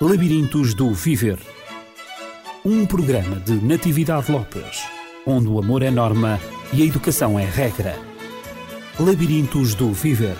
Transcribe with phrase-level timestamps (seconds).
[0.00, 1.38] Labirintos do Viver.
[2.64, 4.82] Um programa de Natividade Lopes,
[5.24, 6.40] onde o amor é norma
[6.72, 7.96] e a educação é regra.
[8.98, 10.36] Labirintos do Viver.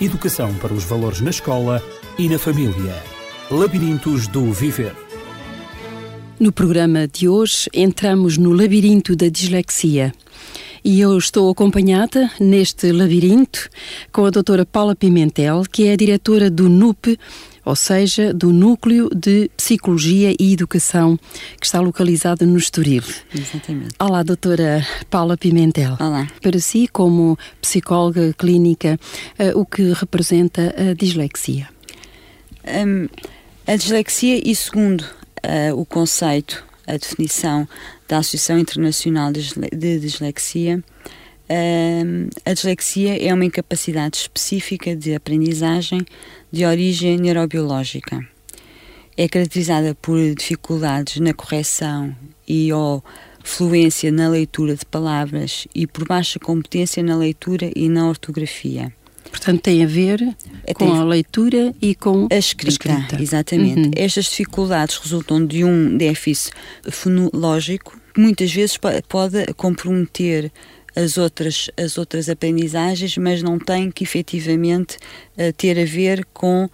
[0.00, 1.82] Educação para os valores na escola
[2.18, 2.94] e na família.
[3.50, 4.94] Labirintos do Viver.
[6.40, 10.14] No programa de hoje entramos no labirinto da dislexia.
[10.82, 13.68] E eu estou acompanhada neste labirinto
[14.12, 17.18] com a doutora Paula Pimentel, que é a diretora do NUP,
[17.64, 21.18] ou seja, do Núcleo de Psicologia e Educação,
[21.58, 23.02] que está localizado no Estoril.
[23.34, 23.94] Exatamente.
[23.98, 25.96] Olá, doutora Paula Pimentel.
[25.98, 26.28] Olá.
[26.42, 28.98] Para si, como psicóloga clínica,
[29.38, 31.68] uh, o que representa a dislexia?
[32.66, 33.08] Um,
[33.66, 37.66] a dislexia, e segundo uh, o conceito, a definição
[38.06, 40.84] da Associação Internacional de Dislexia,
[41.48, 46.04] uh, a dislexia é uma incapacidade específica de aprendizagem
[46.54, 48.24] de origem neurobiológica.
[49.16, 52.14] É caracterizada por dificuldades na correção
[52.46, 53.02] e ou
[53.42, 58.92] fluência na leitura de palavras e por baixa competência na leitura e na ortografia.
[59.28, 60.20] Portanto, tem a ver
[60.64, 62.92] é, com a leitura e com a escrita.
[62.92, 63.22] A escrita.
[63.22, 63.88] Exatamente.
[63.88, 63.90] Uhum.
[63.96, 66.52] Estas dificuldades resultam de um déficit
[66.88, 70.52] fonológico que muitas vezes pode comprometer
[70.94, 74.96] as outras, as outras aprendizagens, mas não tem que efetivamente
[75.36, 76.70] uh, ter a ver com uh,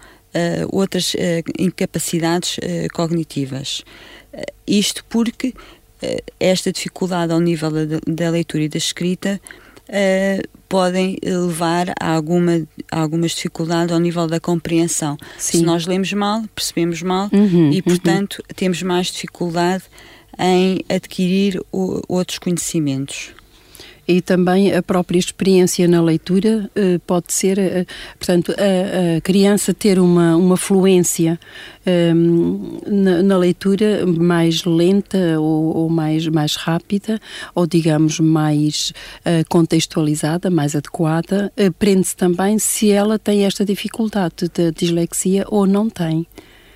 [0.70, 1.18] outras uh,
[1.58, 2.58] incapacidades
[2.92, 3.82] cognitivas.
[4.66, 5.54] isto porque
[6.38, 7.70] esta dificuldade ao nível
[8.06, 9.38] da, leitura e da escrita
[10.66, 15.18] podem levar a, alguma, a algumas dificuldades ao nível da compreensão.
[15.36, 15.58] Sim.
[15.58, 17.82] Se nós lemos mal, percebemos mal uhum, e, uhum.
[17.82, 18.54] portanto, uhum.
[18.56, 19.84] temos mais dificuldade
[20.38, 23.34] em adquirir o, outros conhecimentos
[24.10, 27.86] e também a própria experiência na leitura uh, pode ser, uh,
[28.18, 31.38] portanto, a, a, criança ter uma, uma fluência
[31.86, 37.20] um, ehm, na, na, leitura mais lenta ou, ou, mais, mais rápida,
[37.54, 44.72] ou digamos mais uh, contextualizada, mais adequada, aprende-se também se ela tem esta dificuldade de
[44.72, 46.26] dislexia ou não tem.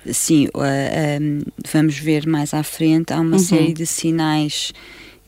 [0.09, 3.39] Sim, um, vamos ver mais à frente, há uma uhum.
[3.39, 4.71] série de sinais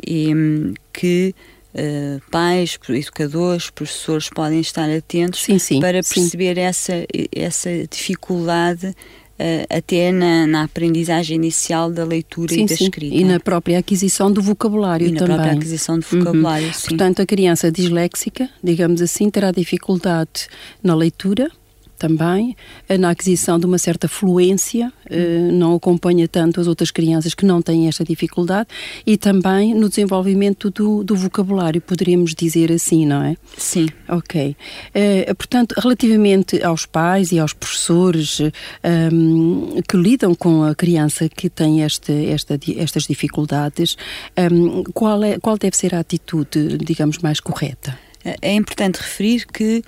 [0.07, 1.33] um, que
[1.77, 6.61] Uh, pais, educadores, professores podem estar atentos sim, sim, para perceber sim.
[6.61, 6.93] Essa,
[7.35, 13.15] essa dificuldade uh, até na, na, aprendizagem inicial da leitura sim, e da escrita.
[13.15, 15.27] E na própria aquisição do vocabulário e também.
[15.27, 16.73] na própria aquisição do vocabulário, uhum.
[16.89, 20.47] Portanto, a criança disléxica, digamos assim, terá dificuldade
[20.83, 21.51] na leitura,
[21.97, 22.55] também,
[22.99, 27.61] na aquisição de uma certa fluência, eh, não acompanha tanto as outras crianças que não
[27.61, 28.69] têm esta dificuldade,
[29.05, 33.35] e também no desenvolvimento do, do vocabulário, poderíamos dizer assim, não é?
[33.57, 33.87] Sim.
[34.07, 34.55] Ok.
[34.93, 38.51] Eh, portanto, relativamente aos pais e aos professores um,
[38.83, 43.97] ehm, que lidam com a criança que tem este, esta, estas dificuldades,
[44.37, 47.97] um, ehm, qual, é, qual deve ser a atitude, digamos, mais correta?
[48.41, 49.83] É importante referir que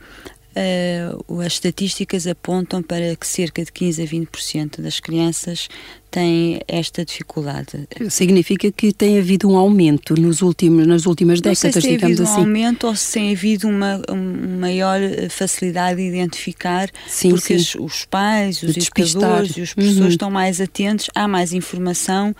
[0.59, 5.70] Uh, as estatísticas apontam para que cerca de 15 a 20% das crianças
[6.12, 7.88] têm esta dificuldade.
[8.09, 11.96] Significa que tem havido um aumento nos últimos, nas últimas décadas, Não sei se tem
[11.96, 12.42] digamos havido assim.
[12.42, 15.00] um aumento ou se tem havido uma, uma maior
[15.30, 17.78] facilidade de identificar, sim, porque sim.
[17.80, 20.08] Os, os, pais, os educadores e os professores uhum.
[20.09, 22.36] estão mais atentos, há mais informação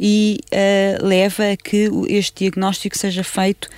[0.00, 3.68] e uh, leva a que este diagnóstico seja feito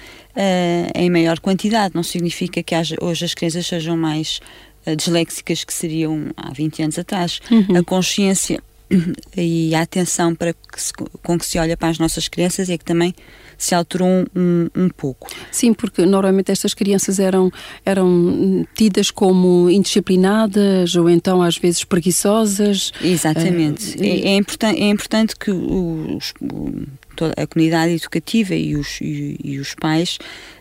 [0.41, 1.95] uh, em maior quantidade.
[1.95, 4.41] Não significa que haja, hoje as crianças sejam mais
[4.87, 7.41] uh, disléxicas que seriam há 20 anos atrás.
[7.51, 7.77] Uhum.
[7.77, 8.62] A consciência
[9.37, 10.93] e a atenção para que se,
[11.23, 13.15] com que se olha para as nossas crianças é que também
[13.59, 15.29] se alterou um, um, pouco.
[15.53, 17.53] Sim, porque normalmente estas crianças eram,
[17.84, 22.91] eram tidas como indisciplinadas ou então às vezes preguiçosas.
[23.03, 23.99] Exatamente.
[23.99, 26.33] Uh, é, é, importante, é importante que os,
[27.20, 30.19] toda a comunidade educativa e os, e, e os pais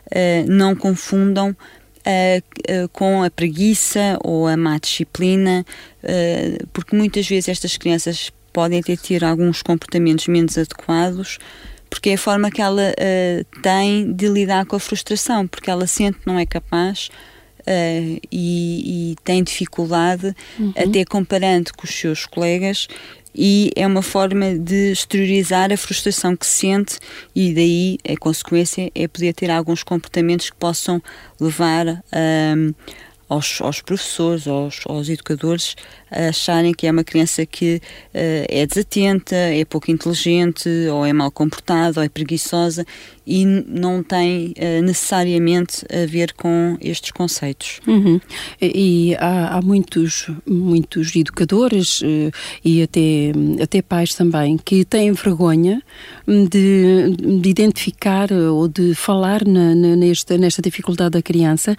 [0.08, 1.56] uh, não confundam
[2.00, 5.66] Uh, uh, com a preguiça ou a má disciplina,
[6.02, 11.38] uh, porque muitas vezes estas crianças podem ter, ter alguns comportamentos menos adequados,
[11.90, 12.94] porque é a forma que ela
[13.62, 17.10] tem de lidar com a frustração, porque ela sente que não é capaz.
[18.32, 20.74] E, e, tem dificuldade, uhum.
[20.76, 22.88] até comparando com os seus colegas,
[23.42, 27.00] e é uma forma de exteriorizar a frustração que sente
[27.34, 31.02] e daí a consequência é poder ter alguns comportamentos que possam
[31.40, 32.54] levar a,
[33.30, 35.78] aos, aos professores, aos, aos educadores,
[36.12, 41.32] acharem que é uma criança que uh, é desatenta, é pouco inteligente, ou é mal
[41.32, 42.86] comportada, ou é preguiçosa
[43.26, 47.80] e não tem uh, necessariamente a ver com estes conceitos.
[47.86, 48.20] Uhum.
[48.60, 52.32] E, há, há, muitos, muitos educadores uh,
[52.66, 53.32] e até,
[53.62, 55.82] até pais também que têm vergonha
[56.28, 61.76] de, de identificar ou de falar na, na, nesta, nesta dificuldade da criança,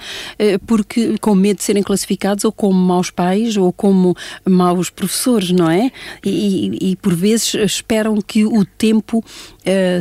[0.67, 4.15] porque com medo de serem classificados ou como maus pais ou como
[4.49, 5.91] maus professores, não é?
[6.25, 9.25] E, e, por vezes esperam que o tempo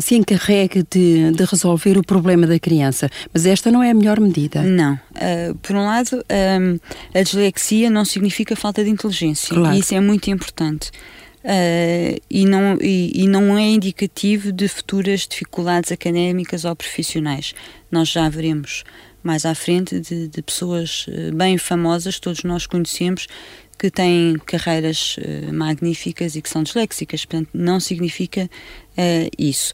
[0.02, 4.20] se encarregue de de resolver o problema da criança, mas esta não é a melhor
[4.20, 4.62] medida.
[4.62, 4.94] Não.
[4.94, 6.82] Uh, por um lado, uh,
[7.14, 9.76] a dislexia não significa falta de inteligência claro.
[9.76, 10.92] e isso é muito importante.
[11.40, 17.54] Uh, e, não, e, e, não é indicativo de futuras dificuldades académicas ou profissionais.
[17.90, 18.84] Nós já veremos
[19.24, 23.28] mais à frente de, de pessoas bem famosas, todos nós conhecemos,
[23.80, 29.74] que têm carreiras uh, magníficas e que são disléxicas, portanto, não significa uh, isso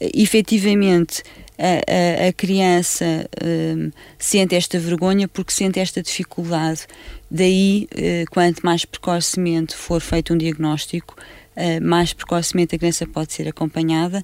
[0.00, 1.22] efetivamente
[1.58, 6.86] a, a, a criança um, sente esta vergonha porque sente esta dificuldade.
[7.30, 11.16] Daí, uh, quanto mais precocemente for feito um diagnóstico,
[11.56, 14.22] uh, mais precocemente a criança pode ser acompanhada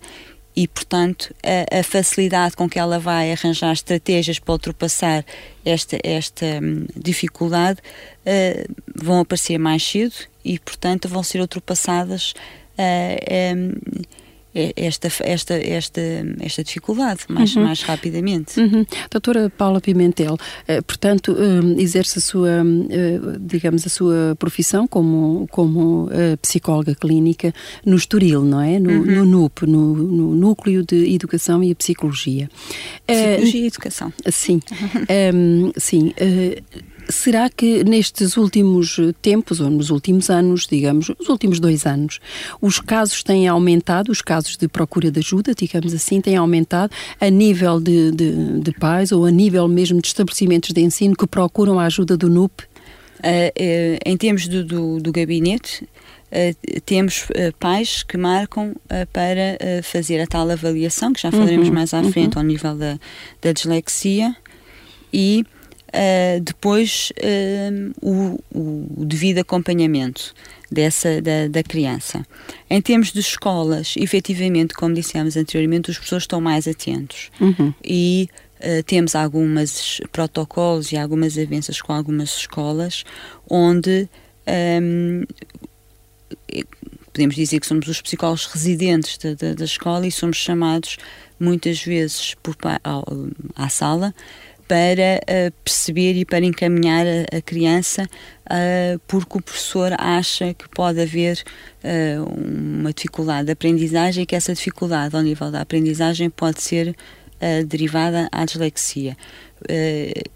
[0.56, 5.24] e, portanto, a, a, facilidade com que ela vai arranjar estratégias para ultrapassar
[5.64, 10.14] esta, esta um, dificuldade uh, vão aparecer mais cedo
[10.44, 12.34] e, portanto, vão ser ultrapassadas.
[12.78, 13.72] Uh, um,
[14.08, 14.23] é
[14.54, 16.00] esta, esta, esta,
[16.40, 17.64] esta dificuldade mais, uhum.
[17.64, 18.60] mais rapidamente.
[18.60, 18.86] Uhum.
[19.10, 20.36] Doutora Paula Pimentel,
[20.68, 26.08] eh, portanto, eh, exerce a sua, eh, digamos, a sua profissão como, como
[26.40, 27.52] psicóloga clínica
[27.84, 28.78] no Estoril, não é?
[28.78, 29.04] No, uhum.
[29.04, 32.48] no NUP, no, no, Núcleo de Educação e Psicologia.
[33.06, 34.12] Psicologia e Educação.
[34.30, 34.60] Sim,
[35.76, 36.12] sim.
[37.08, 42.20] Será que nestes últimos tempos, ou nos últimos anos, digamos, nos últimos dois anos,
[42.60, 47.28] os casos têm aumentado, os casos de procura de ajuda, digamos assim, têm aumentado a
[47.28, 51.78] nível de, de, de pais ou a nível mesmo de estabelecimentos de ensino que procuram
[51.78, 52.62] a ajuda do NUP?
[52.62, 52.66] Uh,
[53.24, 55.86] uh, em termos do, do, do gabinete,
[56.34, 61.68] Uh, temos uh, pais que marcam uh, para fazer a tal avaliação, que já falaremos
[61.68, 62.42] uhum, mais à frente, uhum.
[62.42, 62.98] ao nível da,
[63.40, 64.34] da dislexia,
[65.12, 65.46] e
[65.94, 70.34] uh, depois uh, o, o, devido acompanhamento
[70.70, 72.26] dessa da, da, criança.
[72.68, 77.72] Em termos de escolas, efetivamente, como dissemos anteriormente, os professores estão mais atentos uhum.
[77.84, 78.28] e
[78.60, 83.04] uh, temos alguns protocolos e algumas avanças com algumas escolas
[83.48, 84.08] onde
[84.82, 85.22] um,
[87.12, 90.96] podemos dizer que somos os psicólogos residentes da, da, da escola e somos chamados
[91.38, 92.56] muitas vezes por,
[93.54, 94.12] à sala
[94.66, 100.68] para uh, perceber e para encaminhar a, a criança, uh, porque o professor acha que
[100.68, 101.42] pode haver
[101.82, 106.94] uh, uma dificuldade de aprendizagem e que essa dificuldade ao nível da aprendizagem pode ser
[107.66, 109.14] derivada à dislexia.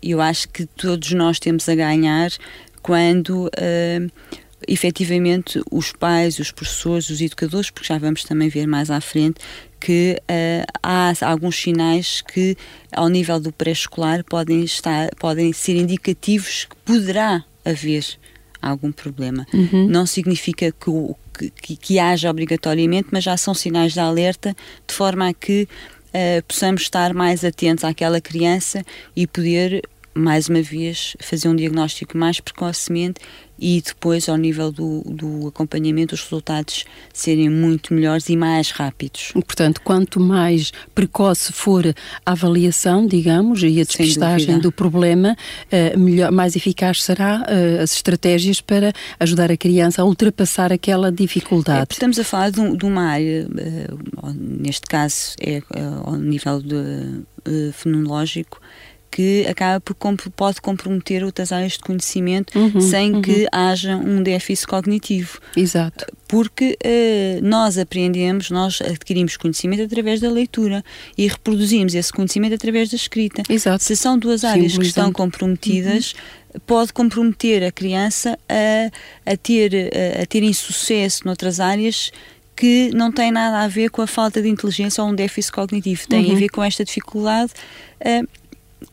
[0.03, 2.31] eu acho que todos nós temos a ganhar
[2.83, 3.51] quando
[4.67, 9.41] efetivamente os pais, os professores, os educadores, porque já vamos também ver mais à frente,
[9.81, 12.57] que uh, há alguns sinais que,
[12.93, 18.05] ao nível do pré-escolar, podem, estar, podem ser indicativos que poderá haver
[18.61, 19.47] algum problema.
[19.53, 19.87] Uhum.
[19.89, 25.29] Não significa que, que, que, haja obrigatoriamente, mas já são sinais de alerta, de forma
[25.29, 25.69] a que
[26.09, 28.85] uh, possamos estar mais atentos àquela criança
[29.15, 29.83] e poder
[30.19, 33.21] mais uma vez, fazer um diagnóstico mais precocemente
[33.59, 39.33] e depois, ao nível do, do acompanhamento, os resultados serem muito melhores e mais rápidos.
[39.33, 41.85] Portanto, quanto mais precoce for
[42.25, 45.37] a avaliação, digamos, e a despistagem do problema,
[45.73, 51.11] uh, melhor, mais eficaz será uh, as estratégias para ajudar a criança a ultrapassar aquela
[51.11, 51.81] dificuldade.
[51.81, 55.63] É, estamos a falar de, de uma área, uh, neste caso é
[56.05, 57.25] ao nível de,
[57.73, 58.61] fenológico,
[59.19, 59.97] que acaba por
[60.37, 63.21] pode comprometer outras áreas de conhecimento uhum, sem uhum.
[63.21, 65.41] que haja um déficit cognitivo.
[65.57, 66.07] Exato.
[66.29, 70.85] Porque uh, nós aprendemos, nós adquirimos conhecimento através da leitura
[71.17, 73.43] e reproduzimos esse conhecimento através da escrita.
[73.49, 73.83] Exato.
[73.83, 76.15] Se são duas áreas que estão comprometidas,
[76.55, 76.61] uhum.
[76.65, 82.13] pode comprometer a criança a, a, ter, a, a ter insucesso noutras áreas
[82.55, 86.07] que não tem nada a ver com a falta de inteligência ou um déficit cognitivo,
[86.07, 86.37] tem uhum.
[86.37, 87.51] a ver com esta dificuldade
[88.01, 88.29] uh,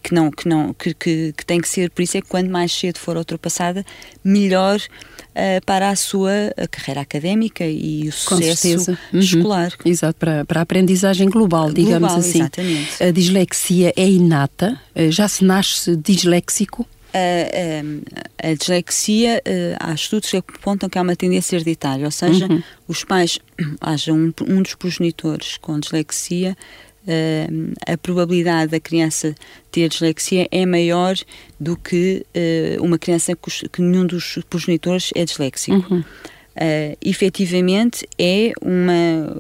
[0.02, 2.50] que não que não que, que, que, tem que ser por isso é que quando
[2.50, 3.86] mais cedo for ultrapassada
[4.24, 6.32] melhor uh, para a sua
[6.72, 9.20] carreira académica e o sucesso uhum.
[9.20, 13.04] escolar exato para, para a aprendizagem global digamos global, assim exatamente.
[13.04, 19.42] a dislexia é inata uh, já se nasce disléxico a, a, a dislexia,
[19.80, 22.62] há estudos que apontam que há uma tendência hereditária, ou seja, uhum.
[22.90, 23.40] os pais,
[23.80, 26.58] haja um, um dos progenitores com dislexia,
[27.08, 29.36] uh, a probabilidade da criança
[29.72, 31.16] ter dislexia é maior
[31.60, 35.86] do que uh, uma criança que, nenhum dos progenitores é disléxico.
[35.94, 36.00] Uhum.
[36.00, 39.38] Uh, efetivamente é uma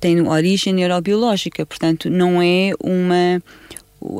[0.00, 3.42] tem origem neurobiológica, portanto não é uma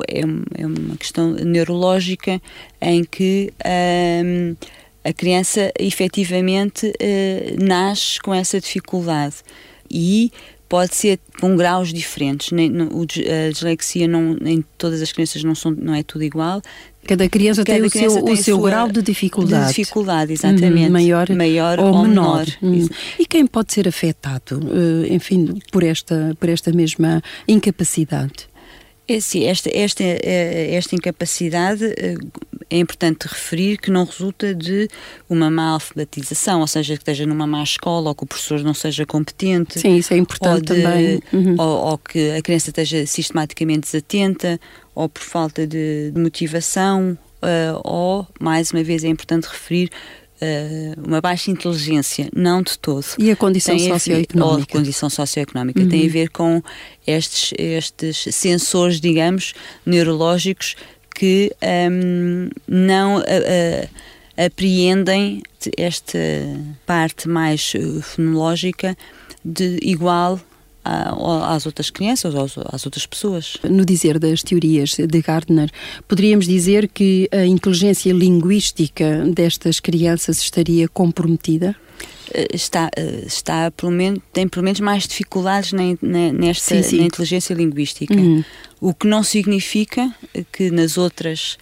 [0.07, 0.21] é,
[0.61, 2.41] é uma questão neurológica
[2.81, 3.53] em que
[4.25, 4.55] um,
[5.03, 9.37] a criança efetivamente uh, nasce com essa dificuldade
[9.89, 10.31] e
[10.69, 12.51] pode ser com graus diferentes.
[12.53, 16.61] A dislexia não, em todas as crianças não, são, não é tudo igual.
[17.07, 19.63] Cada criança Cada tem criança o seu, tem o seu grau de dificuldade.
[19.63, 20.85] De dificuldade, exatamente.
[20.85, 22.45] Uhum, maior, maior ou, ou menor.
[22.61, 22.81] menor.
[22.81, 22.89] Uhum.
[23.17, 28.47] E quem pode ser afetado, uh, enfim, por esta, por esta mesma incapacidade?
[29.07, 32.15] É, sim, esta, esta, eh, esta incapacidade eh,
[32.69, 34.87] é importante referir que não resulta de
[35.27, 38.73] uma má alfabetização, ou seja, que esteja numa má escola ou que o professor não
[38.73, 39.79] seja competente.
[39.79, 41.21] Sim, isso é importante ou de, também.
[41.33, 41.55] Uhum.
[41.57, 44.59] Ou, ou, que a criança esteja sistematicamente desatenta,
[44.93, 49.89] ou por falta de, de motivação, uh, ou, mais uma vez, é importante referir
[50.41, 53.03] Uh, uma baixa inteligência, não de todo.
[53.17, 54.45] E a condição socioeconómica?
[54.45, 55.81] Ou a condição socioeconómica.
[55.81, 55.89] Uhum.
[55.89, 56.63] Tem a ver com
[57.05, 59.53] estes, estes sensores, digamos,
[59.85, 60.77] neurológicos
[61.19, 61.51] que
[61.91, 63.89] um, não uh, uh,
[64.45, 65.43] apreendem
[65.77, 66.17] esta
[66.85, 68.97] parte mais fonológica
[69.43, 70.39] de igual
[70.81, 73.57] às outras crianças ou às outras pessoas.
[73.69, 75.69] No dizer das teorias de Gardner,
[76.07, 81.75] poderíamos dizer que a inteligência linguística destas crianças estaria comprometida?
[82.33, 86.83] Eh, está, eh, está pelo menos, tem pelo menos mais dificuldades na, na nesta sim,
[86.83, 86.97] sim.
[86.99, 88.13] Na inteligência linguística.
[88.13, 88.43] Uhum.
[88.79, 90.13] O que não significa
[90.51, 91.57] que nas outras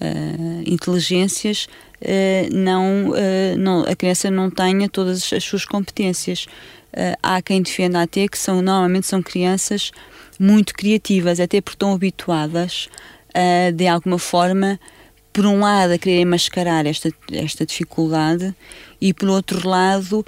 [0.00, 1.66] uh, inteligências
[2.00, 6.46] uh, não, uh, não, a criança não tenha todas as suas competências.
[7.22, 9.92] há quem defenda até que são, normalmente são crianças
[10.38, 12.88] muito criativas, até porque estão habituadas
[13.76, 14.80] de alguma forma,
[15.32, 18.54] por um lado, a querer mascarar esta, esta dificuldade
[19.00, 20.24] e, por outro lado,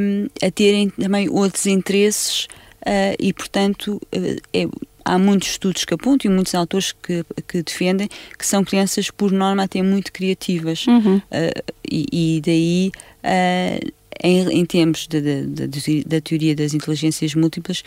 [0.00, 2.44] um, a terem também outros interesses
[2.82, 4.68] uh, e, portanto, uh, é,
[5.04, 9.30] há muitos estudos que apontam e muitos autores que, que defendem que são crianças, por
[9.32, 10.86] norma, até muito criativas.
[10.86, 11.16] Uhum.
[11.16, 12.92] Uh, e, e, daí,
[14.22, 17.84] em, em, termos da teoria das inteligências múltiplas,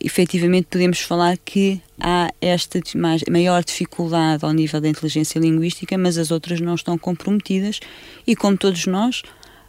[0.00, 6.18] efetivamente podemos falar que há esta mais, maior dificuldade ao nível da inteligência linguística, mas
[6.18, 7.80] as outras não estão comprometidas.
[8.26, 9.22] E como todos nós,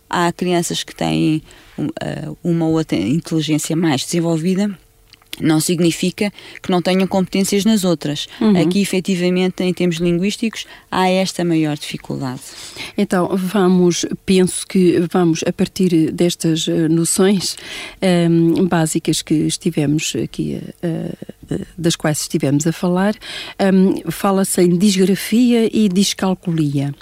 [0.10, 1.42] há crianças que têm
[2.44, 4.78] uma ou outra inteligência mais desenvolvida
[5.42, 6.32] não significa
[6.62, 8.28] que não tenham competências nas outras.
[8.40, 8.62] Uhum.
[8.62, 12.42] Aqui, efetivamente, em termos linguísticos, há esta maior dificuldade.
[12.98, 17.56] Então, vamos, penso que vamos, a partir destas eh, noções
[18.02, 21.18] um, ehm, básicas que estivemos aqui, uh,
[21.78, 23.16] das quais estivemos a falar,
[23.74, 26.94] um, fala-se em disgrafia e discalculia.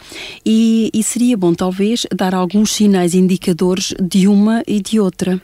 [0.46, 5.42] E, e seria bom, talvez, dar alguns sinais indicadores de uma e de outra.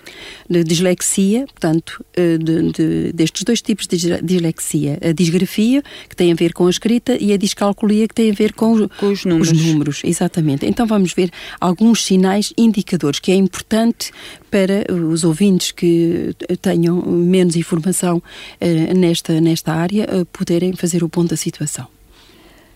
[0.50, 5.00] De dislexia, portanto, eh, de, de, destes dois tipos de dislexia.
[5.02, 8.34] A disgrafia, que tem a ver com a escrita, e a discalculia, que tem a
[8.34, 9.52] ver com, com os, números.
[9.52, 10.02] os números.
[10.04, 10.66] Exatamente.
[10.66, 14.12] Então vamos ver alguns sinais indicadores que é importante
[14.56, 18.20] para os ouvintes que tenham menos informação
[18.62, 21.88] uh, nesta, nesta área uh, poderem fazer o ponto da situação.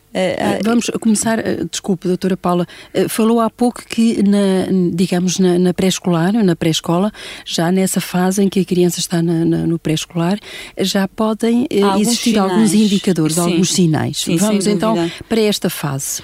[0.10, 5.74] Uh, Vamos começar, uh, desculpe, doutora Paula, uh, falou há pouco que, na, digamos, na,
[5.74, 7.14] pré-escolar, na pré-escola,
[7.46, 10.38] já nessa fase em que a criança está na, na, no pré-escolar,
[10.80, 11.66] já podem
[12.02, 12.52] existir sinais.
[12.52, 13.42] alguns indicadores, Sim.
[13.42, 14.18] alguns sinais.
[14.18, 16.24] Sim, Vamos então para esta fase.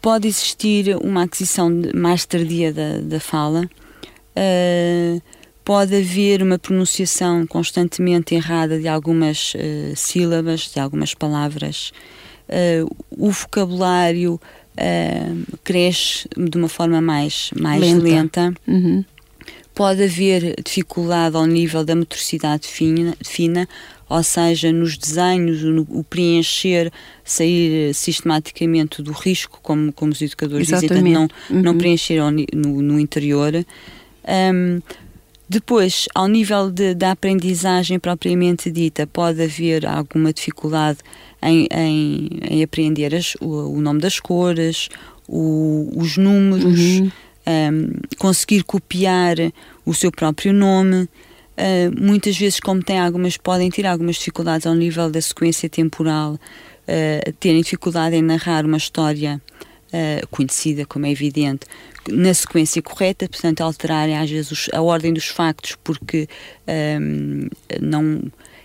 [0.00, 3.68] Pode existir uma aquisição mais tardia da, da fala.
[4.36, 5.20] Uh,
[5.64, 11.92] pode haver uma pronunciação constantemente errada de algumas uh, sílabas, de algumas palavras.
[12.48, 14.40] Uh, o vocabulário
[15.62, 18.02] cresce de uma forma mais, mais lenta.
[18.02, 18.54] lenta.
[18.66, 19.04] Uhum.
[19.74, 23.68] Pode haver dificuldade ao nível da motricidade fina, fina
[24.10, 26.92] ou seja, nos desenhos, no, o preencher,
[27.24, 30.94] sair sistematicamente do risco, como, como os educadores Exatamente.
[30.94, 31.62] dizem, não, uhum.
[31.62, 32.20] não preencher
[32.52, 33.64] no, no interior.
[34.26, 34.80] Um,
[35.48, 40.98] depois, ao nível de, da aprendizagem propriamente dita, pode haver alguma dificuldade
[41.40, 44.88] em, em, em aprender as, o, o, nome das cores,
[45.28, 47.12] o, os números, uhum.
[47.46, 49.36] um, conseguir copiar
[49.86, 51.08] o seu próprio nome.
[51.60, 56.34] Uh, muitas vezes, como tem algumas, podem ter algumas dificuldades ao nível da sequência temporal,
[56.34, 59.42] uh, terem dificuldade em narrar uma história
[59.92, 61.66] uh, conhecida, como é evidente,
[62.08, 66.26] na sequência correta, portanto, alterarem às vezes a ordem dos factos, porque
[66.98, 67.46] um,
[67.78, 68.22] não,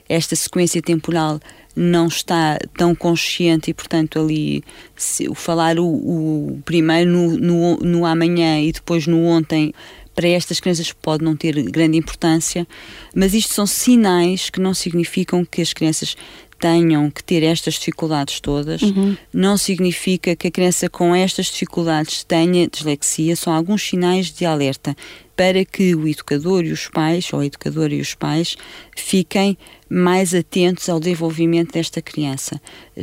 [0.08, 1.42] esta sequência temporal
[1.76, 4.64] não está tão consciente e, portanto, ali
[4.96, 9.74] se, falar o, o primeiro no, no, no amanhã e depois no ontem
[10.16, 12.66] para estas crianças pode não ter grande importância,
[13.14, 16.16] mas isto são sinais que não significam que as crianças
[16.58, 19.16] tenham que ter estas dificuldades todas, uhum.
[19.34, 24.96] não significa que a criança com estas dificuldades tenha dislexia, são alguns sinais de alerta
[25.36, 28.56] para que o educador e os pais, ou a educadora e os pais,
[28.96, 29.58] fiquem
[29.90, 32.60] mais atentos ao desenvolvimento desta criança.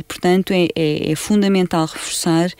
[0.07, 2.51] Portanto, é, é, é fundamental reforçar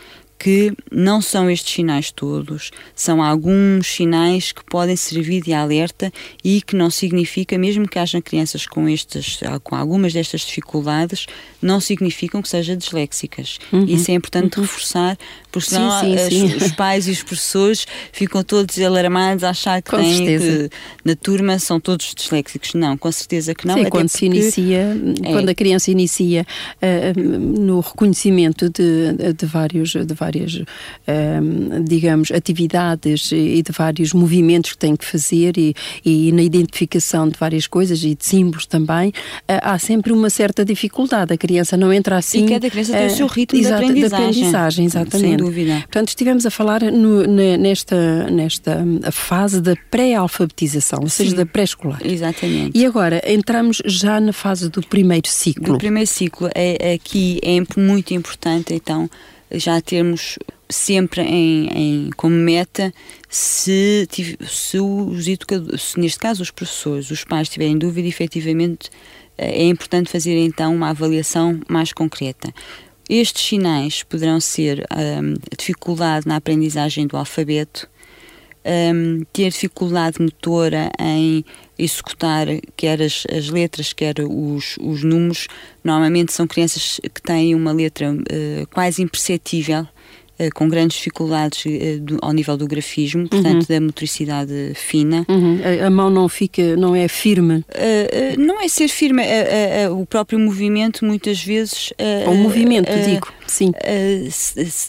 [0.43, 6.12] que não são estes sinais todos, são alguns sinais que podem servir de alerta
[6.43, 11.27] e que não significa, mesmo que haja crianças com, estes, com algumas destas dificuldades,
[11.62, 13.57] não significam que sejam disléxicas.
[13.71, 13.85] Uhum.
[13.85, 14.63] Isso é importante uhum.
[14.63, 15.17] reforçar,
[15.50, 16.57] porque senão sim, sim, sim.
[16.57, 20.69] os pais e os professores ficam todos alarmados a achar que, têm, que
[21.05, 22.73] na turma são todos disléxicos.
[22.73, 23.75] Não, com certeza que não.
[23.75, 25.31] Sim, quando se inicia, é.
[25.31, 26.45] quando a criança inicia
[26.81, 30.62] uh, no reconhecimento de, de vários, de vários várias,
[31.08, 37.30] um, digamos, atividades e de vários movimentos que tem que fazer e, e, na identificação
[37.30, 39.13] de várias coisas e de símbolos também, uh,
[39.62, 41.34] há sempre uma certa dificuldade.
[41.34, 42.46] A criança não entra assim.
[42.46, 44.08] E cada criança tem o seu ritmo de aprendizagem.
[44.08, 45.28] De aprendizagem exatamente.
[45.30, 45.74] Sem dúvida.
[45.82, 47.25] Portanto, estivemos a falar no,
[47.58, 52.00] nesta, nesta fase da pré-alfabetização, ou seja, da pré-escolar.
[52.04, 52.78] Exatamente.
[52.78, 55.74] E agora entramos já na fase do primeiro ciclo.
[55.74, 56.50] Do primeiro ciclo.
[56.56, 59.10] É, aqui é muito importante, então,
[59.53, 60.38] já termos
[60.69, 62.93] sempre em, em como meta
[63.29, 64.07] se,
[64.48, 68.89] se os educadores, se neste caso os professores, os pais tiverem dúvida, efetivamente
[69.38, 72.53] eh, é importante fazer então uma avaliação mais concreta.
[73.10, 77.88] Estes sinais poderão ser um, dificuldade na aprendizagem do alfabeto,
[78.65, 81.43] um, ter dificuldade motora em
[81.77, 85.48] executar quer as, as letras, quer os, os números.
[85.84, 89.88] Normalmente são crianças que têm uma letra uh, quase imperceptível
[90.39, 93.75] eh, com grandes dificuldades uh, do, ao nível do grafismo, portanto uhum.
[93.75, 95.24] da motricidade fina.
[95.30, 95.60] Uhum.
[95.63, 97.58] A, a, mão não fica, não é firme?
[97.58, 99.21] Uh, não é ser firme,
[99.91, 101.93] o próprio movimento muitas vezes.
[102.28, 103.71] o movimento, digo, sim.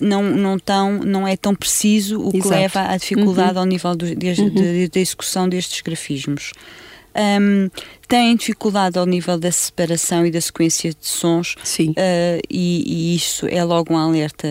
[0.00, 2.42] não, não, tão, não é tão preciso, o Exato.
[2.42, 3.60] que leva à dificuldade uhum.
[3.60, 4.48] ao nível do, de, uhum.
[4.48, 6.52] de, de, execução destes grafismos
[7.16, 7.70] um,
[8.08, 11.90] têm dificuldade ao nível da separação e da sequência de sons Sim.
[11.90, 14.48] Uh, e, e, isso é logo um alerta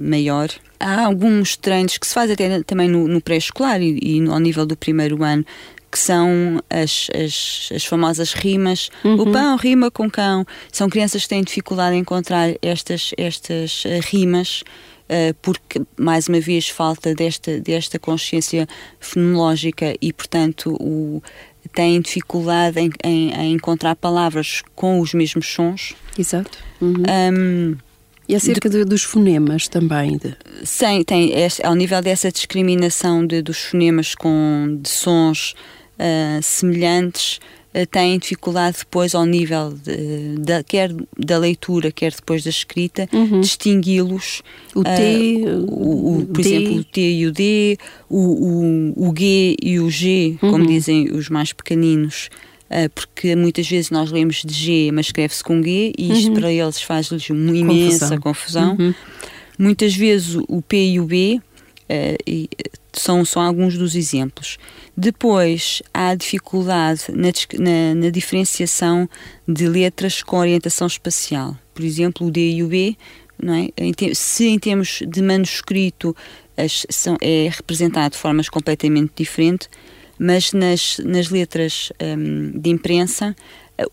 [0.00, 0.48] maior.
[0.78, 4.38] Há alguns treinos que se fazem até também no, no pré-escolar e, e no, ao
[4.38, 5.44] nível do primeiro ano
[5.90, 8.90] que são as, as, as famosas rimas.
[9.02, 9.22] Uhum.
[9.22, 10.44] O pão rima com cão.
[10.70, 14.62] São crianças que têm dificuldade em encontrar estas, estas uh, rimas.
[15.08, 18.66] Uh, porque, mais uma vez, falta desta, desta consciência
[18.98, 21.22] fonológica e, portanto, o,
[21.76, 25.94] têm dificuldade em, em, em, encontrar palavras com os mesmos sons.
[26.18, 26.58] Exato.
[26.80, 27.02] Uhum.
[27.32, 27.76] Um,
[28.26, 30.16] e acerca de, dos fonemas também?
[30.16, 30.34] De...
[30.64, 35.54] Sim, tem, é, ao nível dessa discriminação de, dos fonemas com, de sons
[35.98, 37.38] uh, semelhantes,
[37.84, 43.40] têm dificuldade depois ao nível de, de, quer da leitura, quer depois da escrita, uhum.
[43.40, 44.42] distingui-los.
[44.74, 46.48] O T, uh, o, o, por D.
[46.48, 50.50] exemplo, o T e o D, o, o, o G e o G, uhum.
[50.50, 52.30] como dizem os mais pequeninos.
[52.70, 56.40] Uh, porque muitas vezes nós lemos de G, mas escreve-se com G, e isto uhum.
[56.40, 58.74] para eles faz-lhes uma imensa confusão.
[58.74, 58.76] confusão.
[58.78, 58.94] Uhum.
[59.58, 61.40] Muitas vezes o P e o B
[61.90, 62.48] uh,
[62.92, 64.58] são só alguns dos exemplos.
[64.96, 67.28] Depois há dificuldade na,
[67.58, 69.08] na, na, diferenciação
[69.46, 71.56] de letras com orientação espacial.
[71.74, 72.96] Por exemplo, o D e o B,
[73.40, 73.68] não é?
[74.14, 76.16] se em termos de manuscrito
[76.56, 79.68] as, são, é representado de formas completamente diferentes,
[80.18, 83.36] mas nas, nas letras um, de imprensa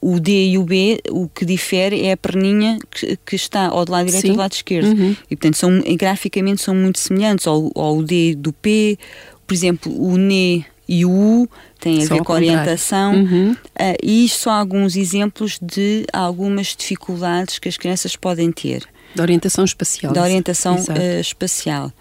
[0.02, 3.84] o D e o B, o que difere é a perninha que, que está ao
[3.84, 4.30] do lado direito Sim.
[4.30, 4.88] ou do lado esquerdo.
[4.88, 5.16] Uhum.
[5.30, 8.98] E, portanto, são, graficamente são muito semelhantes ao, ao D do P,
[9.46, 13.15] por exemplo, o NE e o U têm a Só ver com a orientação.
[13.15, 13.52] Uhum.
[13.52, 13.58] Uh,
[14.02, 18.84] e isto são alguns exemplos de algumas dificuldades que as crianças podem ter.
[19.15, 20.13] Da orientação espacial.
[20.13, 21.91] Da orientação uh, espacial.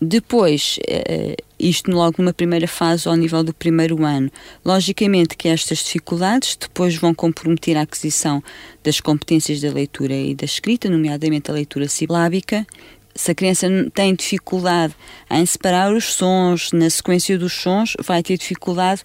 [0.00, 4.30] Depois, uh, isto logo numa primeira fase ao nível do primeiro ano.
[4.64, 8.42] Logicamente que estas dificuldades depois vão comprometer a aquisição
[8.82, 12.66] das competências da leitura e da escrita, nomeadamente a leitura silábica,
[13.14, 14.94] se a criança tem dificuldade
[15.30, 19.02] em separar os sons, na sequência dos sons, vai ter dificuldade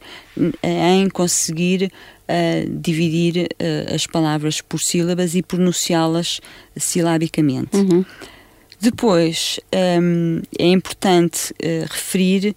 [0.64, 1.92] em conseguir
[2.30, 6.42] uh, dividir uh, as palavras por sílabas e pronunciá-las
[6.76, 7.76] silabicamente.
[7.76, 8.06] Uhum.
[8.82, 9.60] Depois,
[10.02, 12.56] um, é importante uh, referir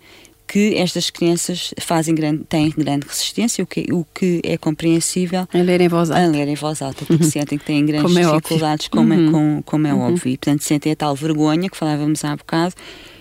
[0.53, 5.49] que estas crianças fazem grande, têm grande resistência, o que, o que é compreensível.
[5.51, 6.23] A ler em voz alta.
[6.23, 7.25] A ler em voz alta, porque uhum.
[7.33, 9.29] sentem que têm grandes como é dificuldades, como, é, uhum.
[9.29, 10.01] é, como, como é uhum.
[10.13, 10.31] óbvio.
[10.31, 12.75] E, portanto, sentem a tal vergonha que falávamos há bocado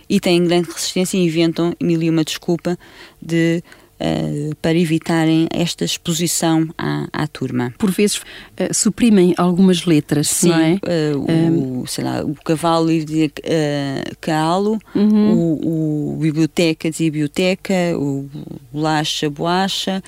[0.09, 2.77] e têm grande resistência e inventam mil e uma desculpa
[3.21, 3.63] de
[4.01, 7.71] Uh, para evitarem esta exposição à, à turma.
[7.77, 10.79] Por vezes uh, suprimem algumas letras, Sim, não é?
[11.13, 15.33] Uh, o, sei lá, o cavalo dizia uh, calo, uhum.
[15.33, 18.27] o, o, biblioteca dizia biblioteca, o
[18.71, 20.01] bolacha, boacha,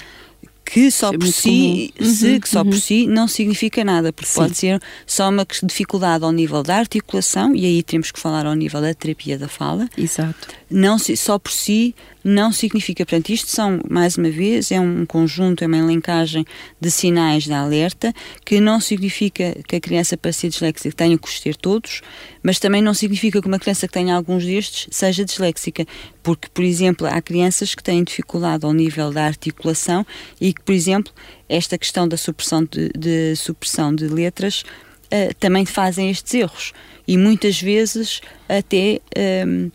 [0.66, 2.70] que só é por si, uhum, se, que só uhum.
[2.70, 4.40] por si não significa nada, porque Sim.
[4.40, 8.56] pode ser só uma dificuldade ao nível da articulação, e aí temos que falar ao
[8.56, 9.88] nível da terapia da fala.
[9.98, 10.48] Exato.
[10.70, 13.06] Não, só por si não significa.
[13.06, 16.46] Portanto, isto são, mais uma vez, é um conjunto, é uma elencagem
[16.80, 18.14] de sinais de alerta
[18.46, 22.02] que não significa que a criança para ser disléxica tenha que os ter todos,
[22.42, 25.86] mas também não significa que uma criança que tenha alguns destes seja disléxica,
[26.22, 30.06] porque, por exemplo, há crianças que têm dificuldade ao nível da articulação
[30.40, 31.12] e que, por exemplo,
[31.50, 36.74] esta questão da supressão de, de supressão de letras uh, também fazem estes erros
[37.08, 39.00] e muitas vezes até.
[39.46, 39.70] Um,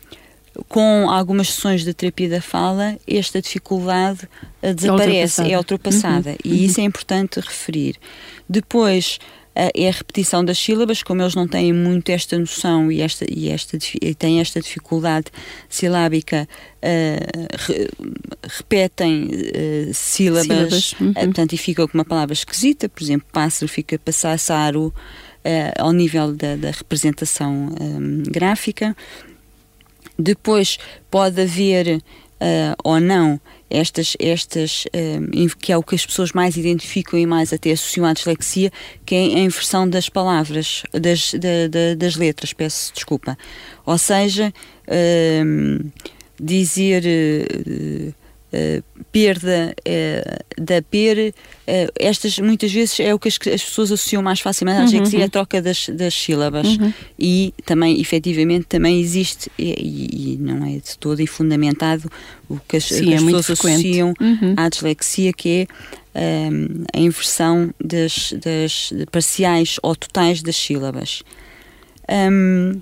[0.67, 4.27] com algumas sessões de terapia da fala, esta dificuldade
[4.61, 6.29] uh, desaparece, é ultrapassada, é ultrapassada.
[6.31, 6.37] Uhum.
[6.43, 6.65] e uhum.
[6.65, 7.95] isso é importante referir.
[8.47, 9.19] Depois,
[9.55, 13.25] uh, é a repetição das sílabas, como eles não têm muito esta noção e, esta,
[13.29, 15.27] e, esta, e têm esta dificuldade
[15.69, 17.89] silábica, uh, re,
[18.43, 19.29] repetem
[19.93, 20.93] sílabas, sílabas.
[20.99, 21.13] Uhum.
[21.13, 24.93] portanto, e fica com uma palavra esquisita, por exemplo, pássaro fica passassaro,
[25.79, 28.95] ao nível da, da representação um, gráfica.
[30.19, 30.77] Depois
[31.09, 36.57] pode haver uh, ou não estas, estas uh, que é o que as pessoas mais
[36.57, 38.71] identificam e mais até associam à dislexia,
[39.05, 41.33] que é a inversão das palavras, das,
[41.97, 43.37] das letras, peço desculpa.
[43.85, 44.53] Ou seja,
[44.87, 45.91] uh,
[46.39, 47.03] dizer
[48.53, 53.91] uh, perda uh, da per, uh, estas muitas vezes é o que as, as pessoas
[53.91, 55.23] associam mais facilmente à dislexia, uhum.
[55.23, 56.67] é a troca das, das sílabas.
[56.67, 56.93] Uhum.
[57.17, 62.11] E também, efetivamente, também existe, e, e, não é de todo e fundamentado,
[62.47, 64.53] o que as, Sim, que as é pessoas associam uhum.
[64.57, 65.67] à dislexia, que
[66.15, 71.23] é um, a inversão das, das parciais ou totais das sílabas.
[72.09, 72.79] Um,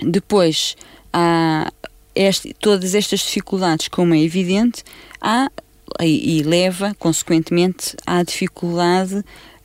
[0.00, 0.76] depois,
[1.12, 1.72] há
[2.18, 4.82] este, todas estas dificuldades, como é evidente,
[5.20, 5.50] há
[6.00, 9.24] e, e leva, consequentemente, à dificuldade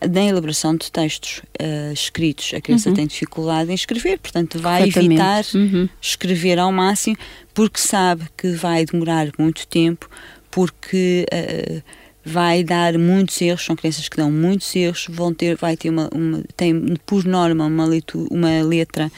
[0.09, 2.53] na elaboração de textos uh, escritos.
[2.53, 2.95] A criança uhum.
[2.95, 5.89] tem dificuldade em escrever, portanto, vai evitar uhum.
[6.01, 7.17] escrever ao máximo,
[7.53, 10.09] porque sabe que vai demorar muito tempo,
[10.51, 11.25] porque.
[11.33, 15.89] Uh, vai dar muitos erros, são crianças que dão muitos erros, vão ter, vai ter
[15.89, 19.11] uma, uma tem por norma uma, leitura, uma letra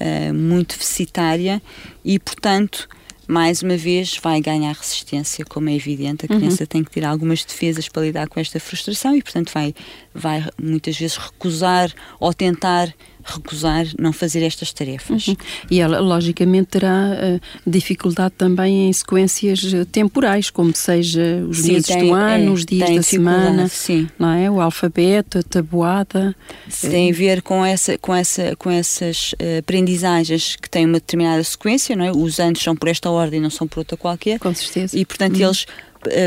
[0.00, 1.62] uh, muito deficitária
[2.04, 2.88] e, portanto,
[3.26, 6.26] mais uma vez vai ganhar resistência, como é evidente.
[6.26, 6.38] A uhum.
[6.38, 6.66] criança uhum.
[6.66, 9.74] tem que ter algumas defesas para lidar com esta frustração e, portanto, vai,
[10.14, 12.92] vai muitas vezes recusar ou tentar
[13.24, 15.28] recusar não fazer estas tarefas.
[15.28, 15.36] Uhum.
[15.70, 21.72] E ela, logicamente, terá uh, dificuldade também em sequências eh, temporais, como seja os sim,
[21.72, 24.08] meses tem, do ano, é, os dias da semana, sim.
[24.18, 24.50] não é?
[24.50, 26.34] O alfabeto, a tabuada.
[26.68, 31.42] Sim, tem a ver com, essa, com, essa, com essas aprendizagens que têm uma determinada
[31.44, 32.12] sequência, não é?
[32.12, 34.38] Os anos são por esta ordem, não são por outra qualquer.
[34.38, 34.98] Com certeza.
[34.98, 35.46] E, portanto, uhum.
[35.46, 35.66] eles,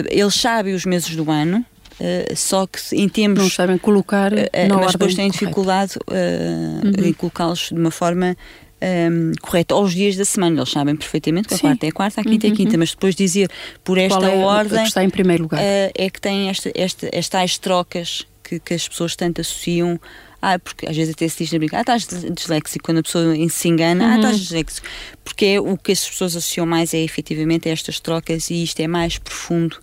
[0.10, 1.66] eles sabem os meses do ano,
[2.00, 3.40] Uh, só que em termos.
[3.40, 4.34] Não sabem colocar.
[4.34, 4.38] Uh,
[4.80, 7.08] mas depois têm dificuldade uh, uhum.
[7.08, 8.36] em colocá-los de uma forma
[8.82, 10.60] um, ehm, correta aos dias da semana.
[10.60, 12.52] Eles sabem perfeitamente que a quarta é a quarta, a quinta uhum.
[12.52, 12.80] é a quinta, uhum.
[12.80, 13.50] mas depois dizer
[13.84, 14.82] por esta é ordem.
[14.82, 15.62] Que está em primeiro lugar.
[15.62, 20.00] é que tem esta, esta, estas trocas que, que as pessoas tanto associam
[20.42, 23.34] ah, porque às vezes até se diz na brincadeira, ah, estás disléxico, quando a pessoa
[23.50, 24.12] se engana, uhum.
[24.12, 24.88] ah, estás disléxico.
[25.24, 28.88] Porque é, o que as pessoas associam mais é efetivamente estas trocas e isto é
[28.88, 29.78] mais profundo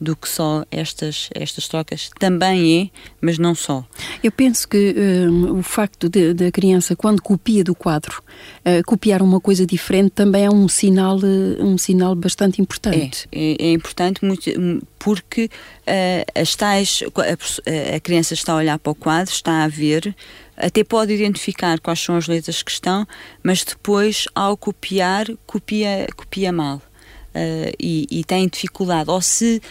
[0.00, 2.10] do que só estas, estas trocas.
[2.18, 3.84] Também é, mas não só.
[4.22, 8.22] Eu penso que um, o facto da criança, quando copia do quadro,
[8.64, 13.28] uh, copiar uma coisa diferente também é um sinal, uh, um sinal bastante importante.
[13.32, 14.50] É, é, é importante muito,
[14.98, 19.68] porque uh, as tais, a, a criança está a olhar para o quadro, está a
[19.68, 20.14] ver,
[20.56, 23.06] até pode identificar quais são as letras que estão,
[23.42, 26.82] mas depois, ao copiar, copia, copia mal.
[27.38, 29.62] Uh, e, e tem dificuldade, ou se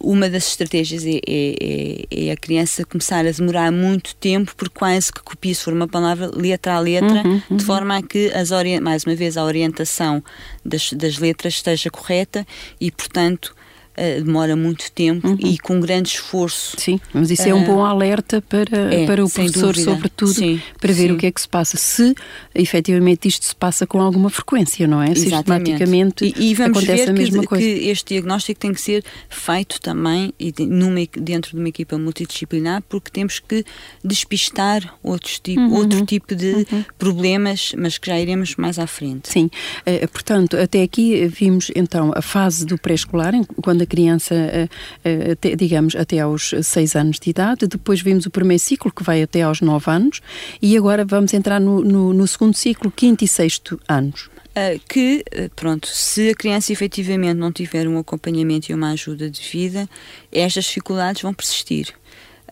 [0.00, 5.12] uma das estratégias é, é, é, a criança começar a demorar muito tempo por quase
[5.12, 7.56] que copia se for uma palavra letra a letra, uhum, uhum.
[7.56, 10.22] de forma a que as mais uma vez a orientação
[10.64, 12.46] das, das letras esteja correta
[12.80, 13.54] e portanto
[14.00, 15.38] uh, demora muito tempo uhum.
[15.38, 16.76] e com grande esforço.
[16.78, 19.92] Sim, mas isso é um bom alerta para, é, para o professor, dúvida.
[19.92, 20.60] sobretudo, Sim.
[20.80, 21.12] para ver Sim.
[21.12, 21.76] o que é que se passa.
[21.76, 22.14] Se
[22.54, 25.10] efetivamente isto se passa com alguma frequência, não é?
[25.10, 25.70] Exatamente.
[25.70, 27.64] Sistematicamente e, e vamos acontece ver a mesma que, coisa.
[27.64, 32.82] que este diagnóstico tem que ser feito também e numa, dentro de uma equipa multidisciplinar,
[32.88, 33.64] porque temos que
[34.04, 35.74] despistar outros tipo, uhum.
[35.74, 36.84] outro tipo de uhum.
[36.98, 39.30] problemas, mas que já iremos mais à frente.
[39.30, 39.46] Sim,
[39.86, 44.68] uh, portanto, até aqui vimos então a fase do pré-escolar, quando a criança, eh,
[45.04, 47.66] eh, até, digamos, até aos seis anos de idade.
[47.66, 50.20] Depois vimos o primeiro ciclo, que vai até aos nove anos.
[50.62, 54.30] E agora vamos entrar no, no, no segundo ciclo, quinto e sexto anos.
[54.50, 55.24] Uh, que,
[55.54, 59.88] pronto, se a criança efetivamente não tiver um acompanhamento e uma ajuda de vida,
[60.32, 61.94] estas dificuldades vão persistir.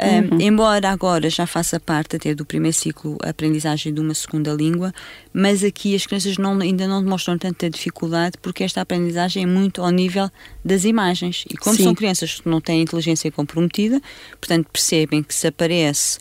[0.00, 0.40] Uhum.
[0.40, 4.92] embora agora já faça parte até do primeiro ciclo a aprendizagem de uma segunda língua,
[5.32, 9.82] mas aqui as crianças não, ainda não demonstram tanta dificuldade porque esta aprendizagem é muito
[9.82, 10.30] ao nível
[10.64, 11.44] das imagens.
[11.50, 11.82] E como Sim.
[11.82, 14.00] são crianças que não têm inteligência comprometida,
[14.40, 16.18] portanto percebem que se aparece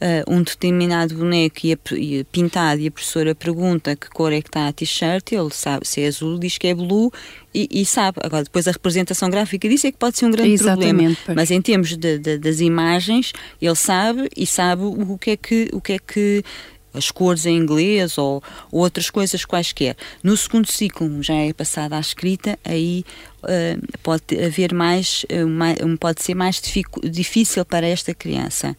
[0.00, 4.40] uh, um determinado boneco e, a, e pintado e a professora pergunta que cor é
[4.40, 7.12] que está a t-shirt, ele sabe se é azul, diz que é blue
[7.54, 8.18] e, e, sabe.
[8.22, 11.40] Agora, depois a representação gráfica disso é que pode ser um grande Exatamente, problema.
[11.40, 15.68] Mas em termos de, de, das imagens, ele sabe e sabe o que é que,
[15.72, 16.44] o que, é que
[16.92, 19.96] as cores em inglês ou, ou, outras coisas quaisquer.
[20.22, 23.04] No segundo ciclo, já é passada à escrita, aí
[23.42, 26.60] uh, pode haver mais, uh, mais, pode ser mais
[27.04, 28.76] difícil para esta criança.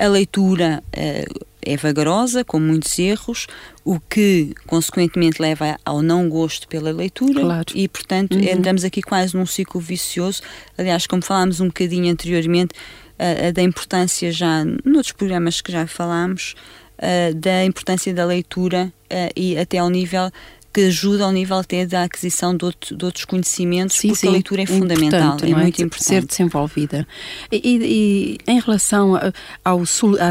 [0.00, 3.46] A leitura uh, é vagarosa, com muitos erros,
[3.84, 7.66] o que consequentemente leva ao não gosto pela leitura claro.
[7.74, 8.40] e, portanto, uhum.
[8.40, 10.40] entramos aqui quase num ciclo vicioso.
[10.78, 12.72] Aliás, como falámos um bocadinho anteriormente,
[13.18, 16.54] uh, da importância já, noutros programas que já falámos,
[16.96, 18.90] uh, da importância da leitura
[19.36, 20.30] e até ao nível
[20.72, 24.28] que ajuda ao nível até da aquisição de, outro, de outros conhecimentos, sim, porque sim.
[24.28, 26.04] a leitura é fundamental, é, é, muito importante.
[26.04, 27.06] Ser desenvolvida.
[27.50, 29.14] E, e, e em relação
[29.64, 29.80] ao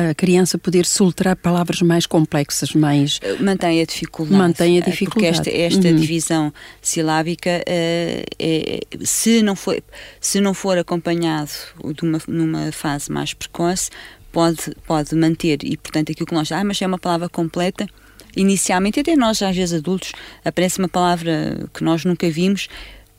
[0.10, 3.19] a criança poder soltar palavras mais complexas, mais...
[3.21, 4.38] Eh, mantém a dificuldade.
[4.38, 5.36] Mantém a dificuldade.
[5.36, 5.95] Porque esta, esta uhum.
[5.95, 9.82] divisão silábica, uh, é, se, não for,
[10.21, 11.52] se não for acompanhado
[11.93, 13.89] de uma, numa fase mais precoce,
[14.32, 16.49] pode, pode manter, e portanto aquilo que nós...
[16.52, 17.88] Ah, mas é uma palavra completa
[18.36, 20.12] inicialmente, até nós, às vezes adultos,
[20.44, 22.68] aparece uma palavra que nós nunca vimos,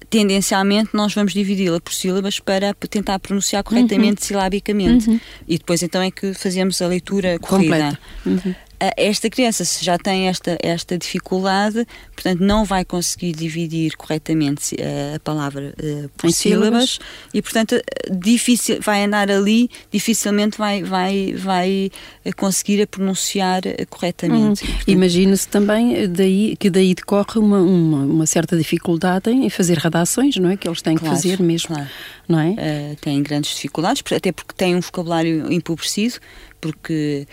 [0.09, 4.27] tendencialmente nós vamos dividi-la por sílabas para tentar pronunciar corretamente uhum.
[4.27, 5.09] silabicamente.
[5.09, 5.21] Uhum.
[5.47, 7.99] E depois então é que fazemos a leitura corrida.
[8.27, 8.55] Uhum
[8.97, 15.15] esta criança, se já tem esta, esta dificuldade, portanto, não vai conseguir dividir corretamente eh,
[15.17, 16.99] a palavra uh, por em sílabas, sílabas
[17.35, 21.91] e, portanto, difícil, vai andar ali, dificilmente vai, vai, vai
[22.37, 24.65] conseguir a pronunciar corretamente.
[24.65, 24.75] Uhum.
[24.87, 30.51] Imagina-se também daí, que daí decorre uma, uma, uma, certa dificuldade em fazer redações, não
[30.51, 30.57] é?
[30.57, 31.75] Que eles têm claro, que fazer mesmo.
[31.75, 31.91] Claro.
[32.27, 32.51] Não é?
[32.51, 36.15] Uh, têm grandes dificuldades, até porque têm um vocabulário empobrecido,
[36.61, 37.27] porque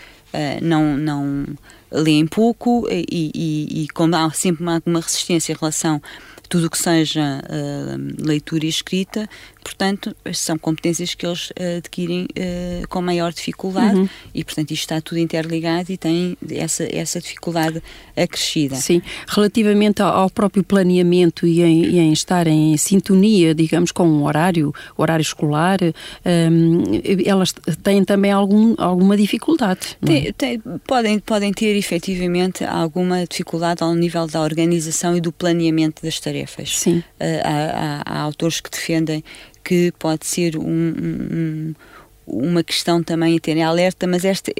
[0.62, 1.46] não, não
[1.90, 6.02] leem pouco e, e, e como há sempre uma, uma resistência em relação
[6.48, 9.28] tudo o que seja uh, leitura e escrita,
[9.68, 14.08] portanto, são competências que eles uh, adquirem uh, com maior dificuldade uhum.
[14.34, 17.82] e, portanto, isto está tudo interligado e tem essa, essa dificuldade
[18.16, 18.76] acrescida.
[18.76, 24.24] Sim, relativamente ao, próprio planeamento e em, e em, estar em sintonia, digamos, com o
[24.24, 26.82] horário, horário escolar, um,
[27.26, 27.52] elas
[27.82, 29.98] têm também algum, alguma dificuldade.
[30.02, 30.06] É?
[30.06, 36.02] Tem, tem, podem, podem ter efetivamente alguma dificuldade ao nível da organização e do planeamento
[36.02, 36.78] das tarefas.
[36.78, 36.98] Sim.
[36.98, 39.22] Uh, há, há, há autores que defendem
[39.68, 41.74] que pode ser um, um,
[42.26, 44.50] uma questão também a ter alerta, mas esta,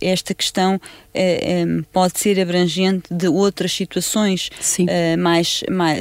[0.00, 0.80] esta questão
[1.14, 4.50] é, pode ser abrangente de outras situações
[4.88, 6.00] é, mais, mais,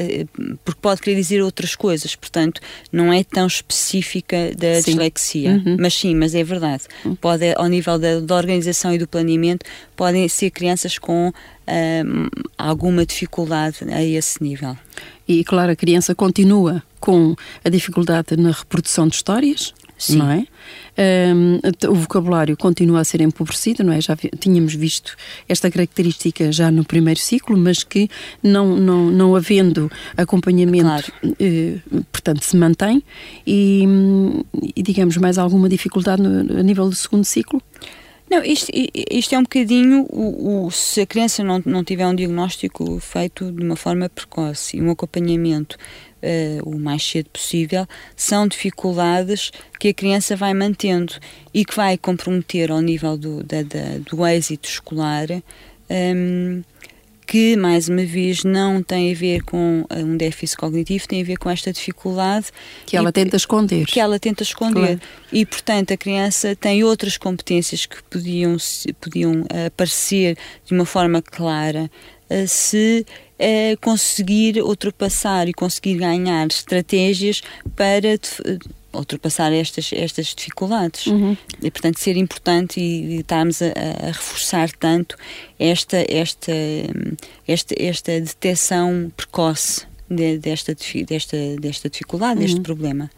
[0.65, 2.59] porque pode querer dizer outras coisas, portanto
[2.91, 4.89] não é tão específica da sim.
[4.89, 5.77] dislexia, uhum.
[5.79, 6.85] mas sim, mas é verdade.
[7.05, 7.15] Uhum.
[7.17, 9.63] Pode, ao nível da, da, organização e do planeamento,
[9.95, 11.31] podem ser crianças com
[12.57, 14.77] alguma dificuldade a esse nível.
[15.27, 20.17] E claro, a criança continua com a dificuldade na reprodução de histórias, Sim.
[20.17, 20.45] não é?
[21.33, 24.01] Um, o vocabulário continua a ser empobrecido, não é?
[24.01, 25.15] Já vi, tínhamos visto
[25.47, 28.09] esta característica já no primeiro ciclo, mas que
[28.41, 31.35] não, não, não havendo acompanhamento, claro.
[31.39, 31.77] eh,
[32.11, 33.03] portanto, se mantém
[33.45, 33.85] e,
[34.75, 37.61] e, digamos, mais alguma dificuldade no, a nível do segundo ciclo?
[38.29, 38.71] Não, isto,
[39.09, 43.51] isto é um bocadinho, o, o, se a criança não, não tiver um diagnóstico feito
[43.51, 45.75] de uma forma precoce e um acompanhamento
[46.21, 51.13] uh, o mais cedo possível, são dificuldades que a criança vai mantendo
[51.51, 55.27] e que vai comprometer ao nível do, da, da, do êxito escolar.
[55.89, 56.61] Um,
[57.29, 61.23] que, mais uma vez, não tem a ver com eh, um déficit cognitivo, tem a
[61.23, 62.47] ver com esta dificuldade.
[62.87, 63.85] Que ela tenta esconder.
[63.85, 64.97] Que ela tenta esconder.
[64.97, 65.01] Claro.
[65.31, 68.57] E, portanto, a criança tem outras competências que podiam,
[68.99, 71.91] podiam aparecer de uma forma clara
[72.31, 73.05] eh, se
[73.79, 77.41] conseguir ultrapassar e conseguir ganhar estratégias
[77.75, 78.17] para
[78.93, 81.07] ultrapassar estas, estas dificuldades.
[81.07, 81.37] Uhum.
[81.61, 85.15] E, portanto, ser importante e, e estarmos a, a, reforçar tanto
[85.59, 86.51] esta, esta,
[87.47, 90.75] esta, esta detecção precoce de, desta,
[91.05, 92.45] desta, desta dificuldade, uhum.
[92.45, 93.09] deste problema.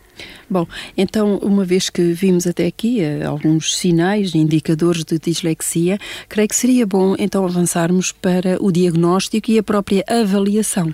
[0.49, 5.97] Bom, então, uma vez que vimos até aqui uh, alguns sinais, indicadores de dislexia,
[6.27, 10.93] creio que seria bom então avançarmos para o diagnóstico e a própria avaliação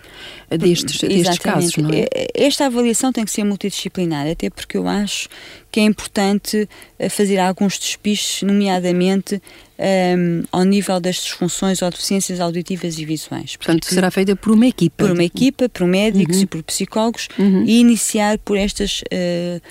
[0.49, 2.07] destes, destes casos, não é?
[2.35, 5.27] Esta avaliação tem que ser multidisciplinar, até porque eu acho
[5.71, 9.41] que é importante eh, fazer alguns despistes, nomeadamente
[9.79, 13.55] um, ehm, ao nível das disfunções ou deficiências auditivas e visuais.
[13.55, 14.95] Portanto, será feita por uma equipa.
[14.97, 16.43] Por uma equipa, por médicos uhum.
[16.43, 17.63] e por psicólogos, uhum.
[17.65, 19.61] e iniciar por estas uh,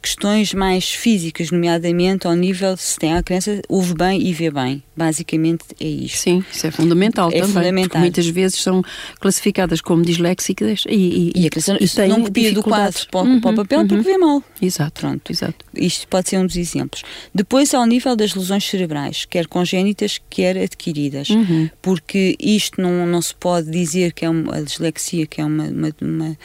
[0.00, 4.50] questões mais físicas, nomeadamente ao nível de se tem a criança ouve bem e vê
[4.50, 4.82] bem.
[4.96, 6.18] Basicamente é isto.
[6.18, 7.48] Sim, isso é fundamental é também.
[7.48, 8.00] Fundamental.
[8.00, 8.82] muitas vezes são
[9.20, 13.40] classificadas como disléxicas e, e, e a criança e não copia do quadro para, uhum,
[13.40, 13.88] para o papel uhum.
[13.88, 14.42] porque vê mal.
[14.62, 15.00] Exato.
[15.00, 15.32] Pronto.
[15.32, 15.64] Exato.
[15.74, 17.02] Isto pode ser um dos exemplos.
[17.34, 21.68] Depois, ao nível das lesões cerebrais, quer congénitas, quer adquiridas, uhum.
[21.82, 25.64] porque isto não, não se pode dizer que é uma, a dislexia, que é uma,
[25.64, 26.38] uma, uma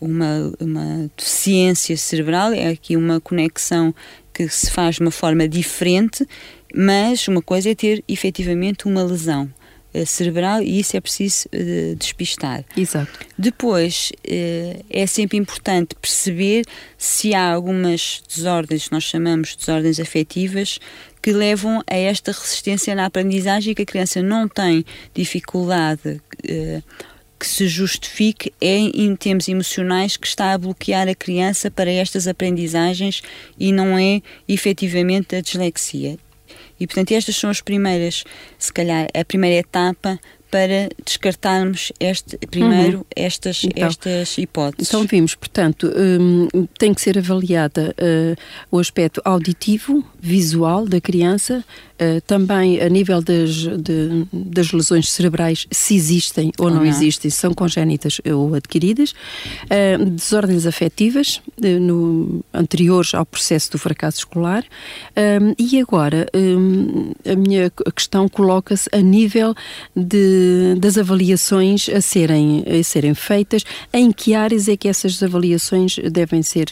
[0.00, 3.94] uma, uma deficiência cerebral, é aqui uma conexão
[4.32, 6.26] que se faz de uma forma diferente,
[6.74, 9.50] mas uma coisa é ter efetivamente uma lesão
[9.94, 12.64] uh, cerebral e isso é preciso uh, despistar.
[12.76, 13.12] Exato.
[13.36, 16.64] Depois, uh, é sempre importante perceber
[16.96, 20.78] se há algumas desordens, nós chamamos de desordens afetivas,
[21.20, 26.18] que levam a esta resistência na aprendizagem e que a criança não tem dificuldade
[27.40, 32.28] que se justifique é em termos emocionais que está a bloquear a criança para estas
[32.28, 33.22] aprendizagens
[33.58, 36.18] e não é efetivamente a dislexia.
[36.78, 38.24] E portanto estas são as primeiras,
[38.58, 43.04] se calhar a primeira etapa para descartarmos este, primeiro uhum.
[43.14, 44.88] estas, então, estas hipóteses.
[44.88, 48.36] Então vimos, portanto, um, tem que ser avaliada uh,
[48.70, 51.64] o aspecto auditivo, visual da criança,
[52.00, 57.52] Uh, também a nível das, de, das lesões cerebrais, se existem ou, não, existem, são
[57.52, 64.64] congénitas ou adquiridas, uh, desordens afetivas uh, no, anteriores ao processo do fracasso escolar,
[65.58, 66.26] e agora
[67.30, 69.54] a minha questão coloca-se a nível
[69.94, 75.96] de, das avaliações a serem, a serem feitas, em que áreas é que essas avaliações
[76.10, 76.68] devem ser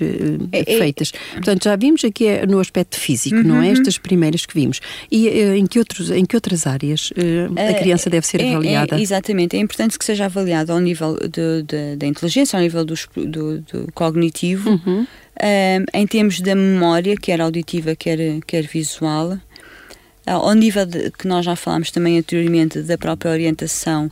[0.53, 1.13] é, é feitas.
[1.33, 3.67] Portanto, já vimos aqui no aspecto físico, uhum, não é?
[3.67, 3.73] Uhum.
[3.73, 4.81] Estas primeiras que vimos.
[5.11, 8.41] E uh, em, que outros, em que outras áreas uh, a eh, criança deve ser
[8.41, 8.97] é, avaliada?
[8.97, 11.17] É, exatamente, é importante que seja avaliada ao nível
[11.97, 12.95] da inteligência, ao nível do,
[13.27, 15.03] do, do cognitivo, uhum.
[15.03, 19.39] uh, em termos da memória, quer auditiva, quer, quer visual,
[20.27, 24.11] ao nível de, que nós já falámos também anteriormente da própria orientação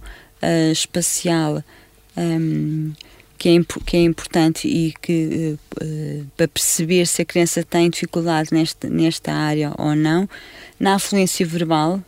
[0.72, 1.62] espacial.
[2.16, 2.92] Um,
[3.38, 8.50] que é, que é importante e que uh, para perceber se a criança tem dificuldade
[8.52, 10.28] nesta, nesta área ou não,
[10.78, 12.02] na afluência verbal,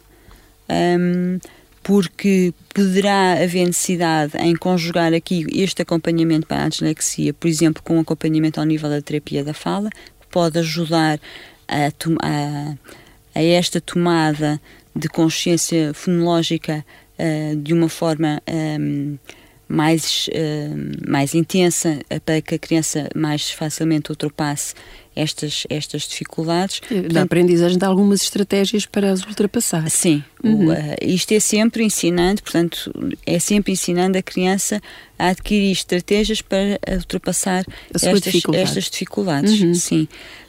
[0.69, 1.39] um,
[1.83, 7.97] porque poderá haver necessidade em conjugar aqui este acompanhamento para a dislexia, por exemplo, com
[7.97, 11.19] um acompanhamento ao nível da terapia da fala, que pode ajudar
[11.67, 12.75] a, a,
[13.35, 14.61] a esta tomada
[14.95, 16.85] de consciência fonológica
[17.19, 19.17] uh, de uma forma um,
[19.69, 24.75] mais, uh, mais intensa para que a criança mais facilmente ultrapasse
[25.15, 26.81] estas, estas dificuldades.
[27.13, 29.91] Na aprendizagem de algumas estratégias para as ultrapassar.
[29.91, 30.69] Sim, uhum.
[30.69, 32.93] o, uh, isto é sempre ensinando, portanto,
[33.27, 34.81] é sempre ensinando a criança
[35.19, 38.65] a adquirir estratégias para ultrapassar estas dificuldade.
[38.65, 39.61] estas dificuldades.
[39.61, 39.75] Uhum.
[39.75, 40.09] Sim.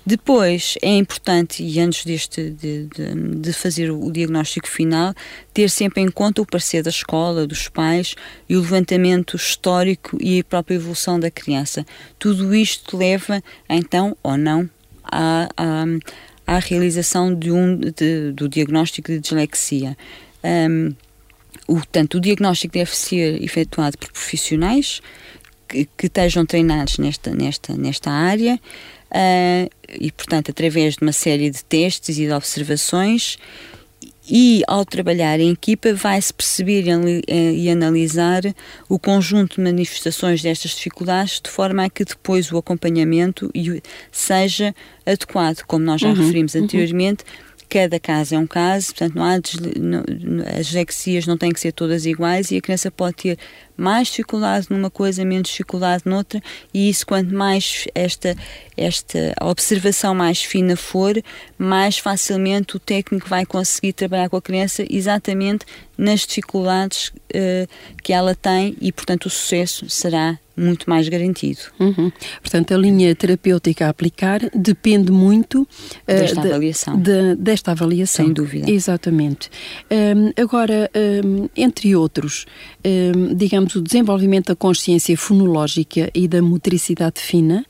[0.10, 5.14] Depois é importante, e antes deste, de, de, de, fazer o diagnóstico final,
[5.54, 8.16] ter sempre em conta o parecer da escola, dos pais
[8.50, 11.86] e o levantamento histórico e a própria evolução da criança.
[12.18, 14.68] Tudo isto leva, então, ou não,
[15.04, 15.86] à, à,
[16.56, 19.96] à realização de um, de, do diagnóstico de dislexia.
[20.44, 20.92] Um,
[21.68, 25.04] o, tanto o diagnóstico deve ser efetuado por profissionais
[25.68, 28.60] que, que estejam treinados nesta, nesta, nesta área
[29.12, 29.70] uh,
[30.00, 33.38] e, portanto, através de uma série de testes e de observações,
[34.32, 36.86] e ao trabalhar em equipa vai-se perceber
[37.28, 38.44] e analisar
[38.88, 43.52] o conjunto de manifestações destas dificuldades de forma a que depois o acompanhamento
[44.12, 46.64] seja adequado, como nós já uhum, referimos uhum.
[46.64, 49.40] anteriormente, uhum cada caso é um caso, portanto não há
[49.80, 50.04] não,
[50.58, 53.38] as dislexias não têm que ser todas iguais e a criança pode ter
[53.80, 56.42] mais dificuldade numa coisa, menos dificuldade noutra,
[56.74, 58.36] e isso quanto mais esta
[58.80, 61.22] esta observação mais fina for,
[61.58, 65.66] mais facilmente o técnico vai conseguir trabalhar com a criança exatamente
[65.98, 67.68] nas dificuldades uh,
[68.02, 71.60] que ela tem e, portanto, o sucesso será muito mais garantido.
[71.80, 72.12] Uhum.
[72.42, 75.68] Portanto, a linha terapêutica a aplicar depende muito uh,
[76.06, 77.00] desta, avaliação.
[77.00, 78.26] De, desta avaliação.
[78.26, 78.70] Sem dúvida.
[78.70, 79.50] Exatamente.
[79.92, 80.90] Um, agora,
[81.26, 82.46] um, entre outros,
[82.86, 87.66] um, digamos, o desenvolvimento da consciência fonológica e da motricidade fina,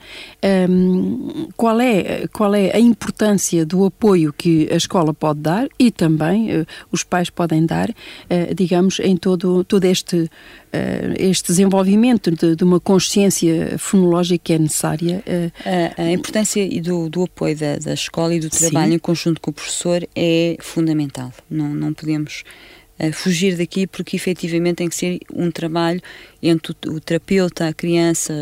[1.56, 6.62] qual, é, qual é a importância do apoio que a escola pode dar e também
[6.62, 10.30] uh, os pais podem dar, uh, digamos, em todo, todo este uh,
[11.18, 15.24] este desenvolvimento de, de, uma consciência fonológica que é necessária.
[15.98, 18.96] A, a, importância do, do apoio da, da, escola e do trabalho sim.
[18.96, 21.32] em conjunto com o professor é fundamental.
[21.50, 22.44] Não, não podemos
[23.14, 26.02] fugir daqui porque efetivamente tem que ser um trabalho
[26.42, 28.34] entre o, terapeuta, a criança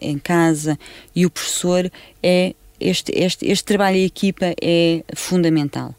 [0.00, 0.78] em casa
[1.14, 1.90] e o professor
[2.22, 5.94] é este, este, este trabalho em equipa é fundamental.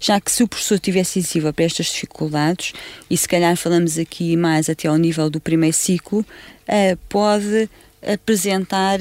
[0.00, 2.72] Já que se o professor estiver sensível para estas dificuldades,
[3.08, 7.68] e se calhar falamos aqui mais até ao nível do primeiro ciclo, uh, pode
[8.02, 8.98] apresentar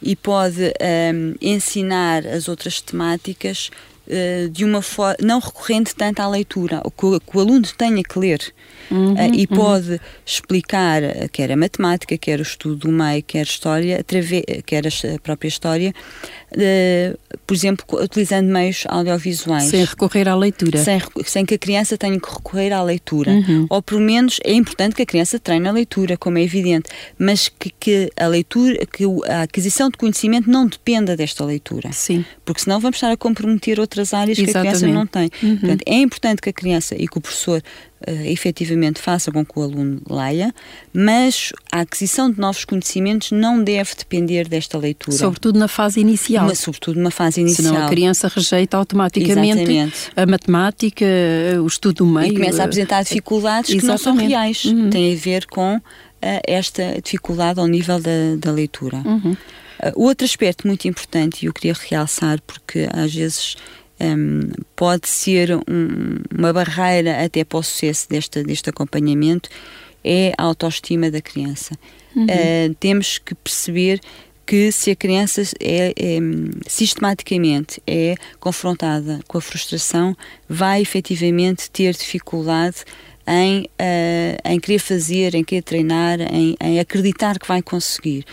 [0.00, 3.70] e pode ehm, ensinar as outras temáticas
[4.52, 8.18] de uma forma não recorrente tanto à leitura, o que, que o aluno tenha que
[8.18, 8.40] ler.
[8.90, 9.56] Uhum, uh, e uhum.
[9.56, 14.86] pode explicar quer a matemática, quer o estudo do meio, quer a história, através, quer
[14.86, 15.92] a própria história,
[16.52, 19.64] uh, por exemplo, utilizando meios audiovisuais.
[19.64, 20.78] Sem recorrer à leitura.
[20.78, 23.30] Sem, sem que a criança tenha que recorrer à leitura.
[23.30, 23.66] Uhum.
[23.68, 26.88] Ou pelo menos é importante que a criança treine a leitura, como é evidente,
[27.18, 31.92] mas que, que a leitura, que a aquisição de conhecimento não dependa desta leitura.
[31.92, 32.24] Sim.
[32.44, 34.52] Porque senão vamos estar a comprometer outras áreas Exatamente.
[34.52, 35.30] que a criança não tem.
[35.42, 35.56] Uhum.
[35.58, 37.62] Portanto, é importante que a criança e que o professor
[38.06, 40.54] uh, efetivamente faça com que o aluno leia,
[40.92, 45.16] mas a aquisição de novos conhecimentos não deve depender desta leitura.
[45.16, 46.46] Sobretudo na fase inicial.
[46.46, 47.72] Uma, sobretudo na fase inicial.
[47.72, 50.10] Senão a criança rejeita automaticamente Exatamente.
[50.16, 51.06] a matemática,
[51.62, 52.32] o estudo do meio.
[52.32, 54.64] E começa a apresentar dificuldades que não são reais.
[54.64, 54.90] Uhum.
[54.90, 55.80] Tem a ver com uh,
[56.46, 58.98] esta dificuldade ao nível da, da leitura.
[59.04, 59.32] Uhum.
[59.32, 63.56] Uh, outro aspecto muito importante, e eu queria realçar, porque às vezes
[64.00, 69.48] um, pode ser um, uma barreira até para o sucesso desta, deste acompanhamento,
[70.04, 71.76] é a autoestima da criança.
[72.14, 72.24] Uhum.
[72.24, 74.00] Uh, temos que perceber
[74.46, 76.18] que se a criança é, é,
[76.66, 80.16] sistematicamente é confrontada com a frustração,
[80.48, 82.76] vai efetivamente ter dificuldade
[83.26, 88.24] em, uh, em querer fazer, em querer treinar, em, em acreditar que vai conseguir.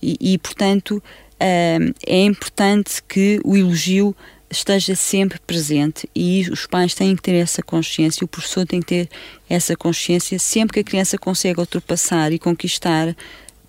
[0.00, 1.02] E, e portanto,
[1.34, 4.14] uh, é importante que o elogio
[4.54, 8.86] esteja sempre presente e os pais têm que ter essa consciência, o professor tem que
[8.86, 9.08] ter
[9.48, 13.14] essa consciência sempre que a criança consegue ultrapassar e conquistar,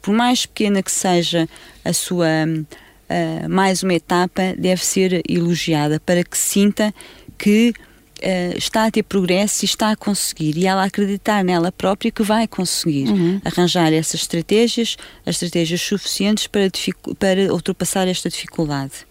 [0.01, 1.49] por mais pequena que seja
[1.83, 6.93] a sua uh, mais uma etapa, deve ser elogiada para que sinta
[7.37, 7.73] que
[8.19, 12.23] uh, está a ter progresso e está a conseguir e ela acreditar nela própria que
[12.23, 13.41] vai conseguir uhum.
[13.43, 16.69] arranjar essas estratégias, as estratégias suficientes para,
[17.17, 19.05] para ultrapassar esta dificuldade.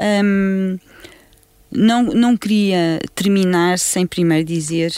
[0.00, 0.78] Um,
[1.70, 4.92] não, não queria terminar sem primeiro dizer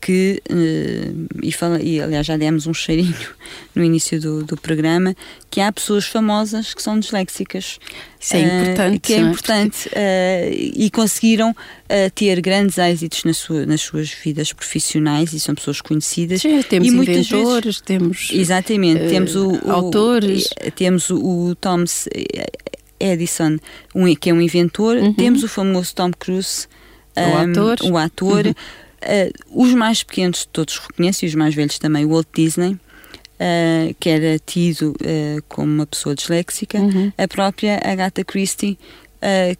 [0.00, 3.14] que, uh, e, fala, e aliás já demos um cheirinho
[3.74, 5.14] no início do, do programa,
[5.50, 7.78] que há pessoas famosas que são disléxicas.
[8.20, 9.00] Isso é uh, importante.
[9.00, 9.20] Que é, é?
[9.20, 11.54] importante uh, e conseguiram
[12.14, 16.42] ter grandes êxitos na sua, nas suas vidas profissionais e são pessoas conhecidas.
[16.42, 18.28] Sim, temos e inventores, vezes, temos.
[18.30, 20.50] Exatamente, temos o, o, autores.
[20.76, 22.06] Temos o, o Thomas
[23.00, 23.58] Edison,
[23.94, 25.14] um, que é um inventor, uhum.
[25.14, 26.66] temos o famoso Tom Cruise,
[27.16, 28.46] um, o ator, o ator.
[28.46, 28.54] Uhum.
[28.98, 33.94] Uh, os mais pequenos todos reconhecem, e os mais velhos também, o Walt Disney, uh,
[34.00, 37.12] que era tido uh, como uma pessoa disléxica, uhum.
[37.16, 38.78] a própria Agatha Christie,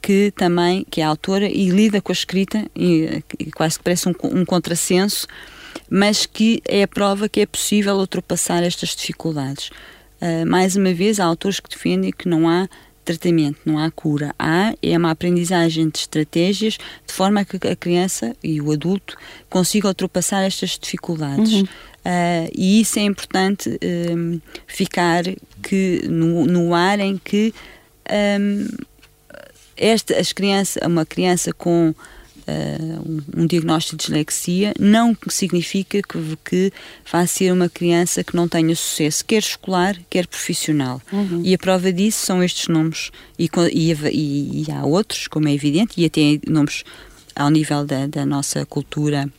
[0.01, 4.09] que também que é autora e lida com a escrita, e, e quase que parece
[4.09, 5.26] um, um contrassenso,
[5.91, 9.70] mas que é a prova que é possível ultrapassar estas dificuldades.
[10.47, 12.68] mais uma vez, há autores que defendem que não há
[13.09, 14.35] tratamento, não há cura.
[14.39, 19.17] Há é uma aprendizagem de estratégias de forma a que a criança e o adulto
[19.49, 21.53] consigam ultrapassar estas dificuldades.
[21.53, 21.63] Uhum.
[21.63, 23.79] Uh, e isso é importante
[24.11, 25.25] um, ficar
[25.63, 27.55] que no, no ar em que
[28.41, 28.69] um,
[29.77, 31.95] esta, as criança, uma criança com
[32.49, 36.73] uh, um, diagnóstico de dislexia não significa que, que
[37.11, 41.01] vá ser uma criança que não tenha sucesso, quer escolar, quer profissional.
[41.13, 41.43] Uhum.
[41.45, 43.11] E a prova disso são estes nomes.
[43.39, 46.85] E, e, e, e, há outros, como é evidente, e até nomes
[47.37, 49.31] ao nível da, da nossa cultura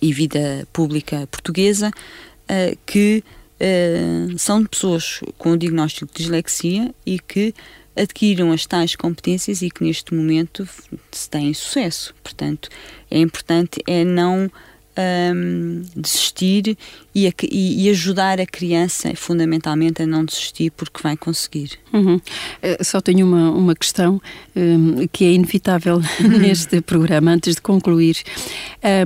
[0.00, 3.22] e vida pública portuguesa, uh, que
[3.60, 7.54] uh, são pessoas com o diagnóstico de dislexia e que
[7.98, 10.68] adquiram as tais competências e que neste momento
[11.10, 12.14] se têm sucesso.
[12.22, 12.68] Portanto,
[13.10, 14.50] é importante é não
[14.98, 16.76] um, desistir
[17.14, 21.72] e, a, e, ajudar a criança fundamentalmente a não desistir porque vai conseguir.
[21.92, 22.16] Uhum.
[22.16, 24.20] Uh, só tenho uma, uma questão
[24.56, 26.00] um, que é inevitável
[26.40, 28.16] neste programa antes de concluir.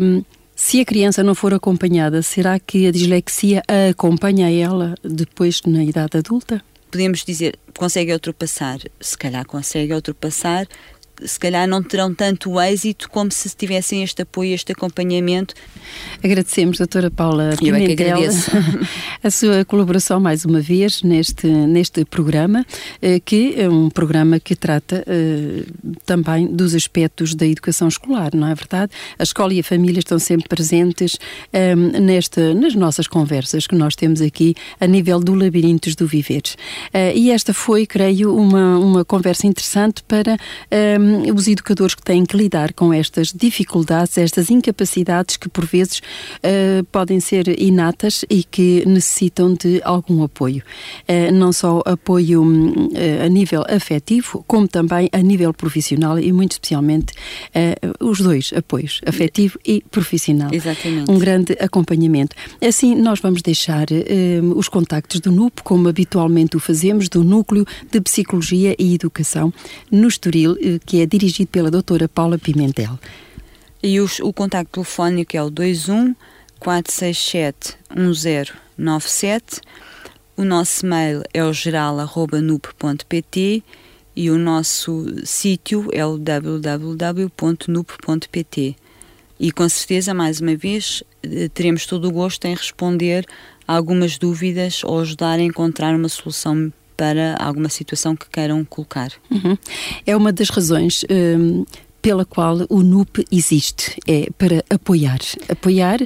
[0.01, 0.25] Um,
[0.55, 5.83] se a criança não for acompanhada, será que a dislexia a acompanha ela depois na
[5.83, 6.63] idade adulta?
[6.93, 10.69] Podemos dizer, consegue ultrapassar, se calhar consegue ultrapassar,
[11.27, 15.55] se calhar não terão tanto êxito como se tivessem este apoio, este acompanhamento.
[16.23, 18.51] Agradecemos, doutora Paula Pimentel, Eu é que agradeço.
[19.23, 22.65] a sua colaboração mais uma vez neste, neste programa,
[23.01, 28.49] eh, que é um programa que trata uh, também dos aspectos da educação escolar, não
[28.49, 28.93] é verdade?
[29.19, 31.19] A escola e a família estão sempre presentes
[31.53, 36.07] um, ehm, nesta, nas nossas conversas que nós temos aqui a nível do Labirintos do
[36.07, 36.43] Viver.
[36.95, 40.37] Uh, e esta foi, creio, uma, uma conversa interessante para
[41.01, 45.65] um, ehm, os educadores que têm que lidar com estas dificuldades, estas incapacidades que por
[45.65, 50.63] vezes uh, podem ser inatas e que necessitam de algum apoio.
[51.09, 56.53] Uh, não só apoio uh, a nível afetivo, como também a nível profissional e muito
[56.53, 57.13] especialmente
[58.01, 60.51] os dois apoios, afetivo e profissional.
[60.53, 61.11] Exatamente.
[61.11, 62.35] Um grande acompanhamento.
[62.61, 63.87] Assim, nós vamos deixar
[64.55, 69.53] os contactos do NUP, como habitualmente o fazemos, do Núcleo de Psicologia e Educação
[69.91, 72.99] no Estoril, que é é dirigido pela doutora Paula Pimentel.
[73.83, 76.15] E os, o contacto telefónico é o 21
[76.61, 79.61] 467 1097.
[80.37, 82.43] O nosso mail é o geral.nup.pt
[84.15, 87.27] e o nosso sítio é o www.nup.pt.
[89.41, 93.27] E com certeza, mais uma vez, eh, teremos todo o gosto em responder
[93.67, 99.11] a algumas dúvidas ou ajudar a encontrar uma solução para alguma situação que queiram colocar.
[99.31, 99.57] Uhum.
[100.07, 101.65] É uma das razões hum,
[102.03, 106.01] pela qual o NUP existe, é para apoiar, apoiar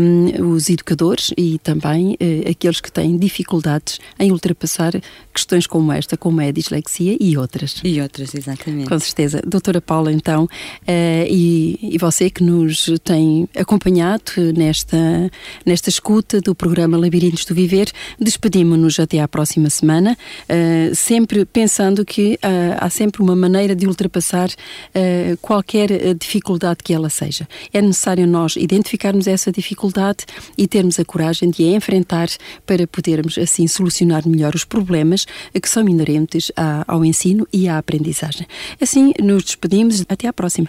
[0.00, 4.92] um, os educadores e também uh, aqueles que têm dificuldades em ultrapassar
[5.32, 7.80] questões como esta, como é a dislexia e outras.
[7.84, 8.88] E outras, exatamente.
[8.88, 9.42] Com certeza.
[9.46, 10.48] Doutora Paula, então, uh,
[11.28, 15.30] e, e você que nos tem acompanhado nesta,
[15.64, 20.16] nesta escuta do programa Labirintos do Viver, despedimos-nos até à próxima semana,
[20.48, 22.38] uh, sempre pensando que
[22.78, 24.48] há sempre uma maneira de ultrapassar
[25.40, 27.48] qualquer eh, dificuldade que ela seja.
[27.72, 30.24] É necessário nós identificarmos essa dificuldade
[30.56, 32.28] e termos a coragem de a enfrentar
[32.66, 35.26] para podermos assim solucionar melhor os problemas
[35.60, 36.50] que são inerentes
[36.86, 38.46] ao ensino e à aprendizagem.
[38.80, 40.04] Assim, nos despedimos.
[40.08, 40.68] Até à próxima.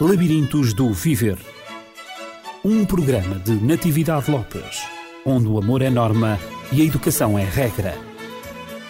[0.00, 1.38] Labirintos do Viver
[2.64, 4.82] um programa de Natividade Lopes,
[5.26, 6.38] onde o amor é norma
[6.70, 7.98] e a educação é regra.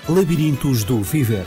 [0.07, 1.47] Labirintos do Viver